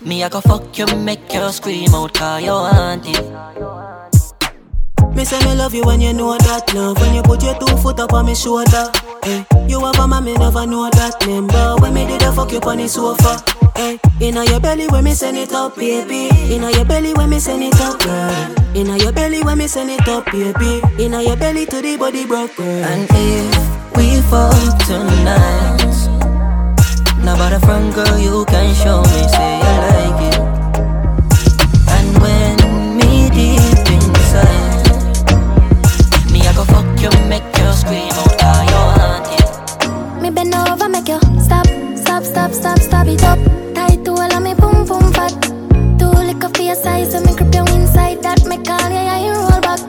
[0.01, 4.08] me I go fuck you, make you scream out, call you want it.
[5.19, 7.75] Me say me love you when you know that love When you put your two
[7.83, 8.89] foot up on me shoulder
[9.21, 9.43] hey.
[9.67, 12.53] You have a man, me never know that name But when me did a fuck
[12.53, 13.35] you on the sofa
[13.75, 13.99] hey.
[14.21, 17.61] Inna your belly when me send it up, baby Inna your belly when me send
[17.61, 21.65] it up, girl Inna your belly when me send it up, baby Inna your belly
[21.65, 24.55] to the body broke, girl And if we fuck
[24.87, 25.99] tonight,
[27.25, 30.38] now about a front girl, you can show me, say you like it.
[42.39, 43.39] stop, stop, stop it up.
[43.75, 45.33] Tight to all of me, boom, boom, fat.
[45.99, 48.21] Too liquor for your size, so me grip you inside.
[48.23, 49.81] That me call yeah, yeah, you roll back.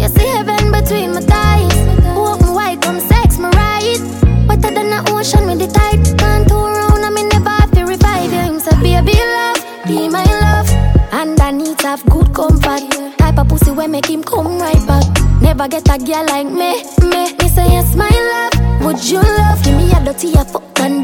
[0.00, 1.76] You see heaven between my thighs.
[2.16, 4.00] Walk me wide, come sex me right.
[4.48, 6.02] Wetter than the ocean Me the tide.
[6.18, 8.60] Can't turn round, I me never have to you.
[8.60, 10.70] Say, baby, love, be my love.
[11.12, 11.38] And
[11.82, 12.82] have good comfort.
[13.18, 15.04] Type of pussy where make him come right back.
[15.40, 17.22] Never get a girl like me, me.
[17.38, 18.84] Me say yes, my love.
[18.84, 19.62] Would you love?
[19.62, 21.03] Give me a dirty, a fuck and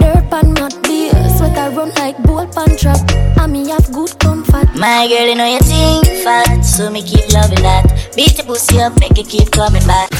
[5.00, 8.12] My girl, you know you think fat, so me keep loving that.
[8.14, 10.12] Beat the pussy up, make it keep coming back.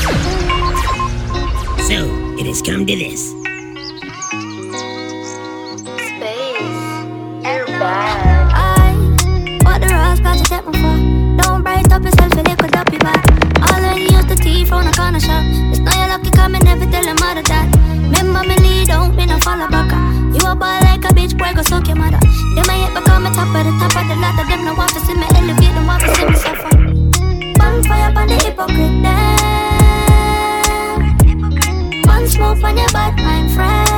[1.84, 2.08] So,
[2.40, 3.28] it has come to this.
[6.08, 6.64] Space,
[7.44, 8.16] everybody.
[8.56, 8.96] I
[9.64, 11.42] what the rose got to take me for?
[11.42, 13.29] Don't bright up yourself and liquid up your back.
[14.70, 15.42] From the corner shop.
[15.74, 17.66] It's not your lucky coming, never tell your mother that.
[18.06, 19.90] Remember me lead out, me no follow back.
[20.30, 22.22] You a boy like a bitch, boy go suck your mother.
[22.54, 24.46] They might hit become a top of the top of the ladder.
[24.46, 26.70] Them no want to see me elevate, them want to see me suffer.
[27.58, 29.42] Bonfire on the hypocrite there.
[32.06, 33.90] One smoke on your bad mind friend.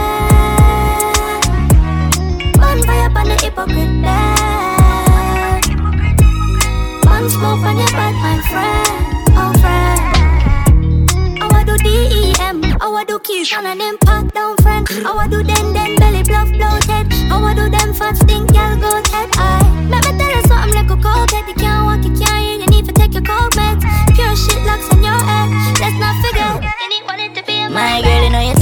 [2.57, 5.61] Bonfire on the hypocrite there.
[7.13, 8.89] One smoke on your bad mind friend.
[9.37, 10.02] Oh friend.
[11.73, 12.61] Do DEM.
[12.83, 14.87] I do keys on an impact down friend.
[15.07, 17.09] I do den den belly bluff bloated.
[17.33, 19.31] I do them fat stink y'all go head.
[19.41, 21.49] I let me tell you something like a cokehead.
[21.49, 23.89] You can't walk, you can't hear, you need to take your coke meds.
[24.15, 25.49] Pure shit locks on your head.
[25.81, 26.61] Let's not forget.
[26.61, 28.62] You need one to be a My girl, you know you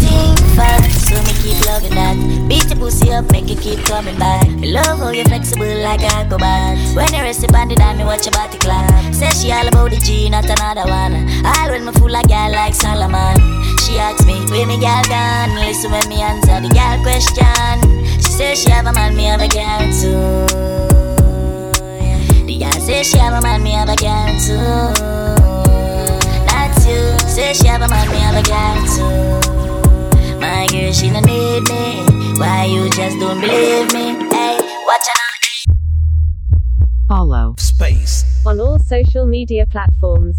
[1.10, 2.14] so me keep loving that.
[2.48, 4.46] Beat your pussy up, make it keep coming back.
[4.46, 6.78] I love how you're flexible like a acrobat.
[6.94, 9.14] When you rest upon the dime, me watch your body clap.
[9.14, 11.26] Say she all about the G, not another one.
[11.44, 13.36] All when me fool like girl like Solomon.
[13.82, 15.58] She asks me, where me girl gone?
[15.58, 18.06] Listen when me answer the girl question.
[18.22, 20.46] She say she have a man, me have a girl too.
[22.46, 24.94] The girl say she have a man, me have a girl too.
[26.46, 27.02] That's you.
[27.28, 29.49] Say she have a man, me have a girl too.
[30.60, 32.04] My girl, she don't need me.
[32.36, 34.12] Why you just don't believe me?
[34.28, 35.74] Hey, watch out.
[37.08, 40.36] Follow Space on all social media platforms.